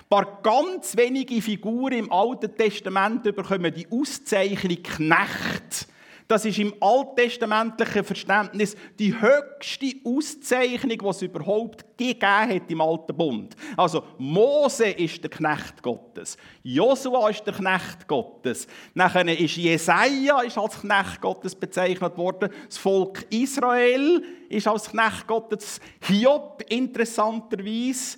Paar 0.10 0.40
ganz 0.42 0.98
wenige 0.98 1.40
Figuren 1.40 1.94
im 1.94 2.12
Alten 2.12 2.56
Testament 2.58 3.22
bekommen 3.22 3.72
die 3.72 3.86
Auszeichnung 3.92 4.82
Knecht. 4.82 5.88
Das 6.28 6.46
ist 6.46 6.58
im 6.58 6.74
alttestamentlichen 6.80 8.04
Verständnis 8.04 8.76
die 8.98 9.14
höchste 9.14 9.92
Auszeichnung, 10.04 10.98
die 10.98 11.06
es 11.06 11.22
überhaupt 11.22 11.86
gegeben 11.96 12.22
hat 12.24 12.72
im 12.72 12.82
Alten 12.82 13.16
Bund. 13.16 13.56
Also 13.78 14.04
Mose 14.18 14.90
ist 14.90 15.24
der 15.24 15.30
Knecht 15.30 15.84
Gottes, 15.84 16.38
Josua 16.64 17.30
ist 17.30 17.46
der 17.46 17.54
Knecht 17.54 18.08
Gottes, 18.08 18.66
nachher 18.96 19.28
ist 19.28 19.58
Jesaja 19.58 20.42
ist 20.42 20.58
als 20.58 20.82
Knecht 20.82 21.22
Gottes 21.22 21.54
bezeichnet 21.54 22.18
worden, 22.18 22.50
das 22.68 22.80
Volk 22.80 23.28
Israel 23.30 24.24
ist 24.50 24.68
als 24.68 24.90
Knecht 24.90 25.28
Gottes, 25.28 25.80
Hiob 26.02 26.64
interessanterweise. 26.68 28.18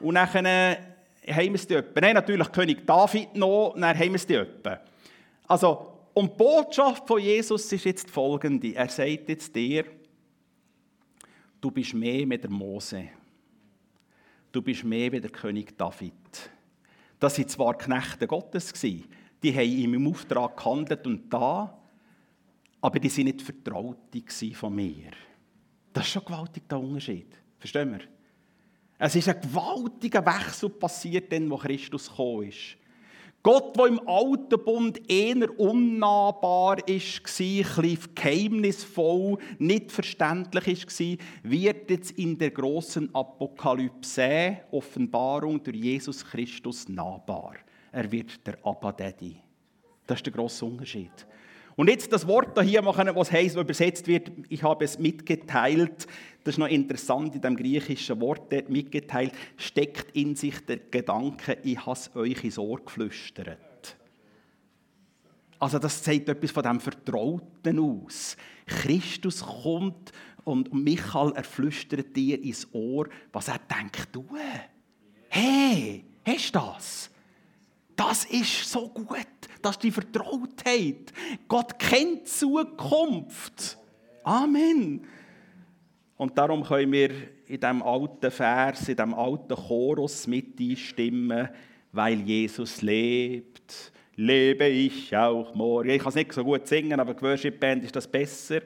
Und 0.00 0.14
nachher 0.14 0.97
haben 1.34 1.48
wir 1.48 1.54
es 1.54 1.66
etwa. 1.66 2.00
Nein, 2.00 2.14
natürlich 2.14 2.52
König 2.52 2.86
David 2.86 3.36
noch, 3.36 3.74
dann 3.74 3.98
haben 3.98 4.08
wir 4.08 4.14
es 4.14 4.24
etwa. 4.24 4.80
Also, 5.46 5.98
und 6.14 6.32
die 6.32 6.36
Botschaft 6.36 7.06
von 7.06 7.20
Jesus 7.20 7.72
ist 7.72 7.84
jetzt 7.84 8.10
folgende. 8.10 8.74
Er 8.74 8.88
sagt 8.88 9.28
jetzt 9.28 9.54
dir, 9.54 9.84
du 11.60 11.70
bist 11.70 11.94
mehr 11.94 12.26
mit 12.26 12.42
der 12.42 12.50
Mose. 12.50 13.08
Du 14.50 14.62
bist 14.62 14.82
mehr 14.84 15.12
wie 15.12 15.20
der 15.20 15.30
König 15.30 15.76
David. 15.76 16.12
Das 17.20 17.38
waren 17.38 17.48
zwar 17.48 17.78
Knechte 17.78 18.26
Gottes, 18.26 18.72
die 18.82 19.54
haben 19.54 19.70
ihm 19.70 19.94
im 19.94 20.08
Auftrag 20.08 20.56
gehandelt 20.56 21.06
und 21.06 21.32
da, 21.32 21.78
aber 22.80 22.98
die 22.98 23.16
waren 23.16 23.24
nicht 23.24 23.42
Vertraute 23.42 24.22
von 24.54 24.74
mir. 24.74 25.10
Das 25.92 26.06
ist 26.06 26.12
schon 26.12 26.24
gewaltig 26.24 26.68
der 26.68 26.78
Unterschied. 26.78 27.28
Verstehen 27.58 27.92
wir? 27.92 28.00
Es 28.98 29.14
ist 29.14 29.28
ein 29.28 29.40
gewaltiger 29.40 30.24
Wechsel 30.26 30.70
passiert, 30.70 31.32
dann, 31.32 31.48
wo 31.50 31.56
Christus 31.56 32.08
gekommen 32.08 32.48
ist. 32.48 32.76
Gott, 33.40 33.76
der 33.78 33.86
im 33.86 34.00
Alten 34.06 34.64
Bund 34.64 35.00
eher 35.08 35.58
unnahbar 35.60 36.76
war, 36.76 36.88
ein 36.88 37.00
geheimnisvoll, 38.14 39.38
nicht 39.58 39.92
verständlich 39.92 40.66
war, 40.66 41.16
wird 41.44 41.88
jetzt 41.88 42.10
in 42.18 42.36
der 42.36 42.50
großen 42.50 43.14
Apokalypse, 43.14 44.58
Offenbarung 44.72 45.62
durch 45.62 45.76
Jesus 45.76 46.24
Christus 46.24 46.88
nahbar. 46.88 47.54
Er 47.92 48.10
wird 48.10 48.44
der 48.44 48.58
Abba 48.64 48.90
Daddy. 48.90 49.36
Das 50.06 50.18
ist 50.18 50.26
der 50.26 50.32
grosse 50.32 50.64
Unterschied. 50.64 51.26
Und 51.78 51.88
jetzt 51.88 52.12
das 52.12 52.26
Wort 52.26 52.60
hier 52.60 52.82
machen, 52.82 53.08
was 53.14 53.30
heißt, 53.30 53.56
übersetzt 53.56 54.08
wird, 54.08 54.32
ich 54.48 54.64
habe 54.64 54.84
es 54.84 54.98
mitgeteilt. 54.98 56.08
Das 56.42 56.54
ist 56.54 56.58
noch 56.58 56.66
interessant, 56.66 57.36
in 57.36 57.40
dem 57.40 57.56
griechischen 57.56 58.20
Wort 58.20 58.50
mitgeteilt, 58.68 59.30
steckt 59.56 60.10
in 60.16 60.34
sich 60.34 60.58
der 60.66 60.78
Gedanke, 60.78 61.56
ich 61.62 61.78
habe 61.86 61.92
es 61.92 62.10
euch 62.16 62.42
ins 62.42 62.58
Ohr 62.58 62.80
geflüstert. 62.84 63.96
Also 65.60 65.78
das 65.78 66.02
zeigt 66.02 66.28
etwas 66.28 66.50
von 66.50 66.64
dem 66.64 66.80
Vertrauten 66.80 67.78
aus. 67.78 68.36
Christus 68.66 69.46
kommt 69.46 70.10
und 70.42 70.74
Michael 70.74 71.30
erflüstert 71.36 72.16
dir 72.16 72.42
ins 72.42 72.66
Ohr, 72.72 73.08
was 73.32 73.46
er 73.46 73.60
denkt, 73.60 74.08
du, 74.10 74.26
hey, 75.28 76.04
hast 76.26 76.56
du 76.56 76.58
das? 76.58 77.10
Das 77.98 78.24
ist 78.26 78.70
so 78.70 78.88
gut, 78.90 79.26
das 79.60 79.72
ist 79.72 79.82
die 79.82 79.90
Vertrautheit. 79.90 81.12
Gott 81.48 81.76
kennt 81.80 82.20
die 82.20 82.24
Zukunft. 82.24 83.76
Amen. 84.22 85.04
Und 86.16 86.38
darum 86.38 86.62
können 86.62 86.92
wir 86.92 87.10
in 87.46 87.58
diesem 87.58 87.82
alten 87.82 88.30
Vers, 88.30 88.88
in 88.88 88.94
diesem 88.94 89.14
alten 89.14 89.56
Chorus 89.56 90.28
mit 90.28 90.60
einstimmen, 90.60 91.48
weil 91.90 92.20
Jesus 92.20 92.82
lebt, 92.82 93.90
lebe 94.14 94.68
ich 94.68 95.16
auch 95.16 95.52
morgen. 95.56 95.90
Ich 95.90 95.98
kann 95.98 96.10
es 96.10 96.14
nicht 96.14 96.32
so 96.32 96.44
gut 96.44 96.68
singen, 96.68 97.00
aber 97.00 97.14
die 97.14 97.22
Worship 97.22 97.58
Band 97.58 97.82
ist 97.82 97.96
das 97.96 98.06
besser. 98.06 98.60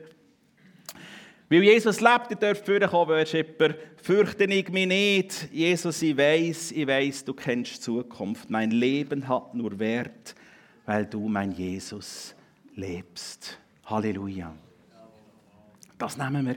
Weil 1.53 1.65
Jesus 1.65 2.01
lebt, 2.01 2.31
ihr 2.31 2.37
dürft 2.37 2.65
vorkommen, 2.65 3.11
Worshipper, 3.11 3.75
fürchte 4.03 4.45
ich 4.45 4.71
mich 4.71 4.87
nicht. 4.87 5.53
Jesus, 5.53 6.01
ich 6.01 6.17
weiß, 6.17 6.73
ich 6.73 6.87
weiß, 6.87 7.27
du 7.27 7.35
kennst 7.35 7.77
die 7.77 7.81
Zukunft. 7.81 8.49
Mein 8.49 8.71
Leben 8.71 9.29
hat 9.29 9.53
nur 9.53 9.79
Wert, 9.79 10.35
weil 10.87 11.05
du, 11.05 11.29
mein 11.29 11.53
Jesus, 11.53 12.35
lebst. 12.75 13.59
Halleluja. 13.85 14.55
Das 15.99 16.17
nehmen 16.17 16.47
wir 16.47 16.57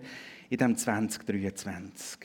in 0.50 0.58
dem 0.60 0.78
2023. 0.78 2.20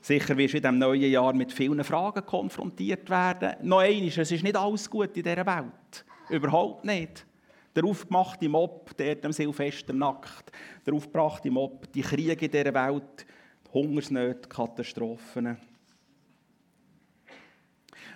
Sicher 0.00 0.34
wirst 0.38 0.54
du 0.54 0.56
in 0.56 0.62
diesem 0.62 0.78
neuen 0.78 1.10
Jahr 1.10 1.34
mit 1.34 1.52
vielen 1.52 1.84
Fragen 1.84 2.24
konfrontiert 2.24 3.10
werden. 3.10 3.56
Noch 3.60 3.80
eines, 3.80 4.16
es 4.16 4.32
ist 4.32 4.42
nicht 4.42 4.56
alles 4.56 4.88
gut 4.88 5.14
in 5.18 5.22
dieser 5.22 5.44
Welt. 5.44 6.06
Überhaupt 6.30 6.86
nicht. 6.86 7.26
Der 7.74 7.84
aufgemachte 7.84 8.48
Mob, 8.48 8.96
der 8.96 9.24
am 9.24 9.32
Silvester 9.32 9.92
nackt, 9.92 10.52
der 10.84 10.94
aufgebrachte 10.94 11.50
Mob, 11.50 11.90
die 11.92 12.02
Kriege 12.02 12.44
in 12.44 12.50
dieser 12.50 12.74
Welt, 12.74 13.26
Hungersnöte, 13.72 14.48
Katastrophen. 14.48 15.56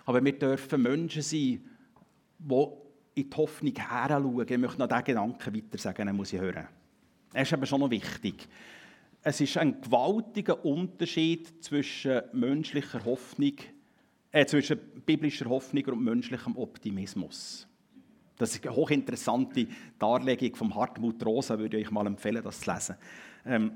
Aber 0.05 0.23
wir 0.23 0.39
dürfen 0.39 0.83
Menschen 0.83 1.23
sein, 1.23 1.65
die 2.39 2.67
in 3.15 3.31
die 3.31 3.37
Hoffnung 3.37 3.75
heranschauen. 3.75 4.47
Ich 4.47 4.59
möchte 4.59 4.79
noch 4.79 4.89
diesen 4.89 5.05
Gedanken 5.05 5.55
weiter 5.55 5.79
sagen, 5.79 6.15
muss 6.15 6.33
ich 6.33 6.41
hören. 6.41 6.69
Er 7.33 7.43
ist 7.43 7.53
aber 7.53 7.67
schon 7.67 7.81
noch 7.81 7.91
wichtig. 7.91 8.47
Es 9.23 9.41
ist 9.41 9.57
ein 9.57 9.81
gewaltiger 9.81 10.65
Unterschied 10.65 11.65
zwischen 11.65 12.23
menschlicher 12.33 13.05
Hoffnung, 13.05 13.55
äh, 14.31 14.47
zwischen 14.47 14.79
biblischer 15.05 15.47
Hoffnung 15.47 15.85
und 15.87 16.05
menschlichem 16.05 16.57
Optimismus. 16.57 17.67
Das 18.37 18.55
ist 18.55 18.67
eine 18.67 18.77
hochinteressante 18.77 19.67
Darlegung 19.99 20.55
von 20.55 20.75
Hartmut 20.75 21.25
Rosa, 21.25 21.59
würde 21.59 21.79
ich 21.79 21.87
euch 21.87 21.93
mal 21.93 22.07
empfehlen, 22.07 22.43
das 22.43 22.61
zu 22.61 22.71
lesen. 22.71 22.97
Ähm, 23.47 23.73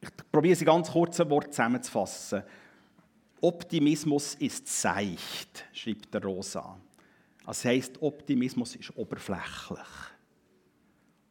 ich 0.00 0.08
probiere 0.30 0.56
sie 0.56 0.64
ganz 0.64 0.90
kurz 0.90 1.20
ein 1.20 1.28
Wort 1.28 1.52
zusammenzufassen. 1.52 2.42
Optimismus 3.40 4.34
ist 4.36 4.68
seicht, 4.68 5.66
schreibt 5.72 6.14
der 6.14 6.22
Rosa. 6.22 6.78
Das 7.44 7.64
heisst, 7.64 8.00
Optimismus 8.00 8.76
ist 8.76 8.96
oberflächlich. 8.96 9.78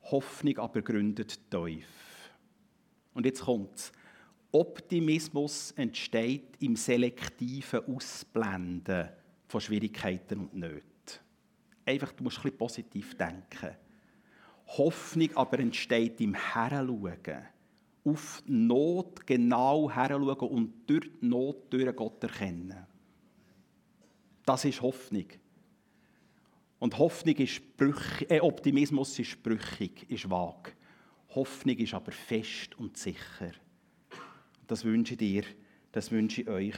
Hoffnung 0.03 0.57
aber 0.57 0.81
gründet 0.81 1.39
tief. 1.49 1.85
Und 3.13 3.25
jetzt 3.25 3.41
kommt's. 3.41 3.91
Optimismus 4.51 5.71
entsteht 5.71 6.57
im 6.59 6.75
selektiven 6.75 7.85
Ausblenden 7.85 9.09
von 9.47 9.61
Schwierigkeiten 9.61 10.39
und 10.39 10.55
Nöten 10.55 10.98
einfach, 11.89 12.11
du 12.13 12.23
musst 12.23 12.37
ein 12.37 12.43
bisschen 12.43 12.57
positiv 12.57 13.17
denken. 13.17 13.75
Hoffnung 14.77 15.35
aber 15.35 15.59
entsteht 15.59 16.21
im 16.21 16.33
Heranschauen. 16.33 17.47
Auf 18.05 18.41
Not 18.45 19.25
genau 19.25 19.89
heranschauen 19.89 20.49
und 20.49 20.89
durch 20.89 21.09
die 21.21 21.25
Not 21.25 21.71
durch 21.71 21.95
Gott 21.95 22.23
erkennen. 22.23 22.85
Das 24.45 24.65
ist 24.65 24.81
Hoffnung. 24.81 25.25
Und 26.79 26.97
Hoffnung 26.97 27.35
ist 27.35 27.77
brüchig, 27.77 28.31
äh, 28.31 28.39
Optimismus 28.39 29.19
ist 29.19 29.43
brüchig, 29.43 30.09
ist 30.09 30.29
vag. 30.29 30.75
Hoffnung 31.35 31.77
ist 31.77 31.93
aber 31.93 32.11
fest 32.11 32.77
und 32.79 32.97
sicher. 32.97 33.51
Das 34.65 34.85
wünsche 34.85 35.13
ich 35.13 35.19
dir, 35.19 35.43
das 35.91 36.09
wünsche 36.09 36.41
ich 36.41 36.47
euch 36.47 36.77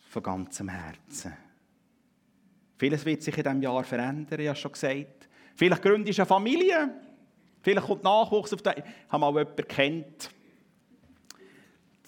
von 0.00 0.22
ganzem 0.22 0.68
Herzen. 0.68 1.32
Vieles 2.82 3.06
wird 3.06 3.22
sich 3.22 3.36
in 3.38 3.44
diesem 3.44 3.62
Jahr 3.62 3.84
verändern, 3.84 4.40
ich 4.40 4.48
habe 4.48 4.58
schon 4.58 4.72
gesagt. 4.72 5.28
Vielleicht 5.54 5.82
gründest 5.82 6.18
du 6.18 6.22
eine 6.22 6.26
Familie. 6.26 6.90
Vielleicht 7.60 7.86
kommt 7.86 8.02
Nachwuchs 8.02 8.52
auf 8.52 8.60
die... 8.60 8.70
Ich 8.70 8.84
habe 9.08 9.20
mal 9.20 9.28
jemanden 9.28 9.68
kennt, 9.68 10.30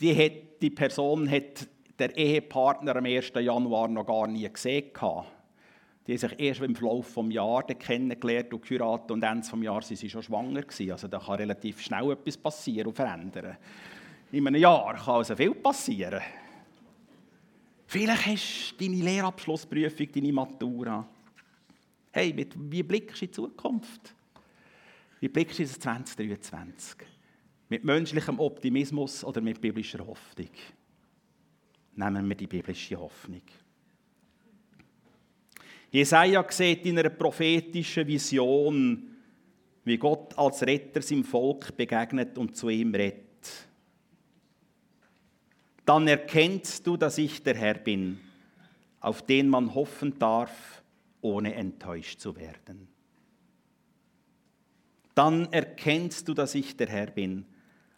die, 0.01 0.16
hat, 0.16 0.61
die 0.61 0.70
Person 0.70 1.31
hat 1.31 1.68
der 1.97 2.16
Ehepartner 2.16 2.97
am 2.97 3.05
1. 3.05 3.31
Januar 3.37 3.87
noch 3.87 4.05
gar 4.05 4.27
nie 4.27 4.53
gesehen. 4.53 4.91
Die 6.09 6.12
haben 6.12 6.18
sich 6.18 6.41
erst 6.41 6.61
im 6.62 6.75
Verlauf 6.75 7.14
des 7.14 7.33
Jahres 7.33 7.79
kennengelernt 7.79 8.53
und 8.53 8.66
geheiratet 8.66 9.12
und 9.12 9.22
Ende 9.22 9.49
des 9.49 9.62
Jahres 9.62 9.91
waren 9.91 9.97
sie 9.97 10.11
schon 10.11 10.22
schwanger. 10.25 10.62
Gewesen. 10.62 10.91
Also 10.91 11.07
da 11.07 11.20
kann 11.20 11.37
relativ 11.37 11.81
schnell 11.83 12.11
etwas 12.11 12.37
passieren 12.37 12.89
und 12.89 12.97
verändern. 12.97 13.59
In 14.33 14.45
einem 14.45 14.61
Jahr 14.61 14.93
kann 14.95 15.14
also 15.14 15.37
viel 15.37 15.55
passieren. 15.55 16.20
Vielleicht 17.95 18.26
hast 18.26 18.72
du 18.72 18.84
deine 18.84 19.05
Lehrabschlussprüfung, 19.05 20.09
deine 20.11 20.32
Matura. 20.32 21.09
Hey, 22.11 22.32
mit, 22.32 22.53
wie 22.57 22.82
blickst 22.82 23.20
du 23.20 23.24
in 23.24 23.30
die 23.30 23.34
Zukunft? 23.36 24.12
Wie 25.20 25.28
blickst 25.28 25.61
du 25.61 25.62
in 25.62 25.68
das 25.68 25.78
2023? 25.78 26.97
Mit 27.68 27.84
menschlichem 27.84 28.40
Optimismus 28.40 29.22
oder 29.22 29.40
mit 29.40 29.61
biblischer 29.61 30.05
Hoffnung? 30.05 30.51
Nehmen 31.95 32.28
wir 32.28 32.34
die 32.34 32.49
biblische 32.49 32.99
Hoffnung. 32.99 33.42
Jesaja 35.92 36.45
sieht 36.51 36.86
in 36.86 36.99
einer 36.99 37.11
prophetischen 37.11 38.09
Vision, 38.09 39.09
wie 39.84 39.99
Gott 39.99 40.36
als 40.36 40.62
Retter 40.62 41.01
seinem 41.01 41.22
Volk 41.22 41.76
begegnet 41.76 42.36
und 42.38 42.57
zu 42.57 42.70
ihm 42.70 42.92
redet 42.92 43.24
dann 45.85 46.09
erkennst 46.09 46.87
du, 46.87 46.97
dass 46.97 47.18
ich 47.18 47.43
der 47.43 47.57
Herr 47.57 47.74
bin, 47.74 48.20
auf 49.01 49.22
den 49.22 49.49
man 49.49 49.74
hoffen 49.74 50.18
darf, 50.18 50.82
ohne 51.20 51.55
enttäuscht 51.55 52.20
zu 52.20 52.37
werden. 52.37 52.89
Dann 55.14 55.53
erkennst 55.53 56.28
du, 56.28 56.35
dass 56.35 56.55
ich 56.55 56.76
der 56.76 56.89
Herr 56.89 57.07
bin, 57.07 57.47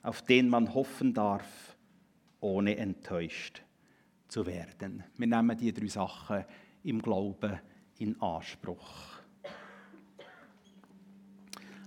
auf 0.03 0.22
den 0.22 0.49
man 0.49 0.74
hoffen 0.74 1.14
darf, 1.14 1.76
ohne 2.41 2.76
enttäuscht 2.76 3.62
zu 4.28 4.47
werden. 4.47 5.03
Wir 5.16 5.26
nehmen 5.26 5.57
die 5.57 5.72
drei 5.72 5.87
Sachen 5.87 6.45
im 6.82 7.01
Glauben 7.01 7.59
in 7.99 8.20
Anspruch. 8.20 9.16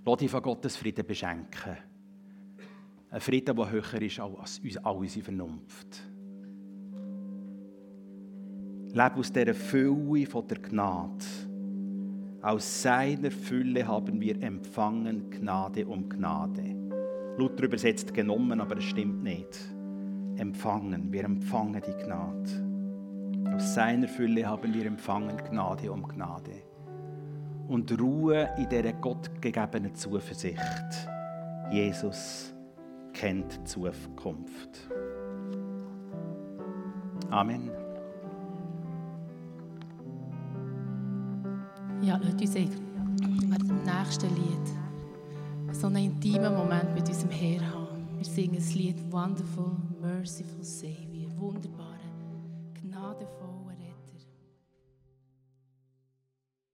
Lass 0.06 0.18
dich 0.18 0.32
von 0.32 0.42
Gottes 0.42 0.78
Frieden 0.78 1.06
beschenken. 1.06 1.89
Ein 3.12 3.22
Frieden, 3.22 3.56
der 3.56 3.72
höher 3.72 4.02
ist 4.04 4.20
als 4.20 4.60
unsere 4.60 5.24
Vernunft. 5.24 6.10
Lebe 8.92 9.16
aus 9.16 9.32
dieser 9.32 9.54
Fülle 9.56 10.28
von 10.28 10.48
der 10.48 10.60
Gnade. 10.60 11.26
Aus 12.42 12.84
seiner 12.84 13.32
Fülle 13.32 13.88
haben 13.88 14.22
wir 14.22 14.42
empfangen 14.44 15.30
Gnade 15.32 15.88
um 15.88 16.08
Gnade. 16.08 16.76
Luther 17.38 17.64
übersetzt 17.64 18.14
genommen, 18.14 18.62
aber 18.62 18.78
es 18.78 18.84
stimmt 18.84 19.24
nicht. 19.24 19.58
Empfangen, 20.36 21.12
wir 21.12 21.24
empfangen 21.24 21.82
die 21.86 22.04
Gnade. 22.04 23.56
Aus 23.56 23.74
seiner 23.74 24.08
Fülle 24.08 24.46
haben 24.46 24.72
wir 24.72 24.86
empfangen 24.86 25.38
Gnade 25.38 25.92
um 25.92 26.08
Gnade. 26.08 26.62
Und 27.68 28.00
Ruhe 28.00 28.50
in 28.58 28.70
dieser 28.70 28.94
gottgegebenen 28.94 29.96
Zuversicht. 29.96 31.10
Jesus 31.72 32.54
kennt 33.14 33.68
Zukunft. 33.68 34.90
Amen. 37.30 37.70
Ja, 42.02 42.18
Leute, 42.18 42.44
uns 42.44 42.56
während 42.56 43.70
dem 43.70 43.84
nächsten 43.84 44.36
Lied 44.36 45.76
so 45.76 45.88
einen 45.88 45.98
intimen 45.98 46.56
Moment 46.56 46.94
mit 46.96 47.08
unserem 47.08 47.32
Herr 47.32 47.62
haben. 47.74 48.08
Wir 48.18 48.26
singen 48.26 48.56
das 48.56 48.74
Lied 48.74 48.98
Wonderful, 49.12 49.76
Merciful 50.02 50.64
Savior, 50.64 51.30
wunderbare, 51.38 52.00
gnadevoll. 52.82 53.59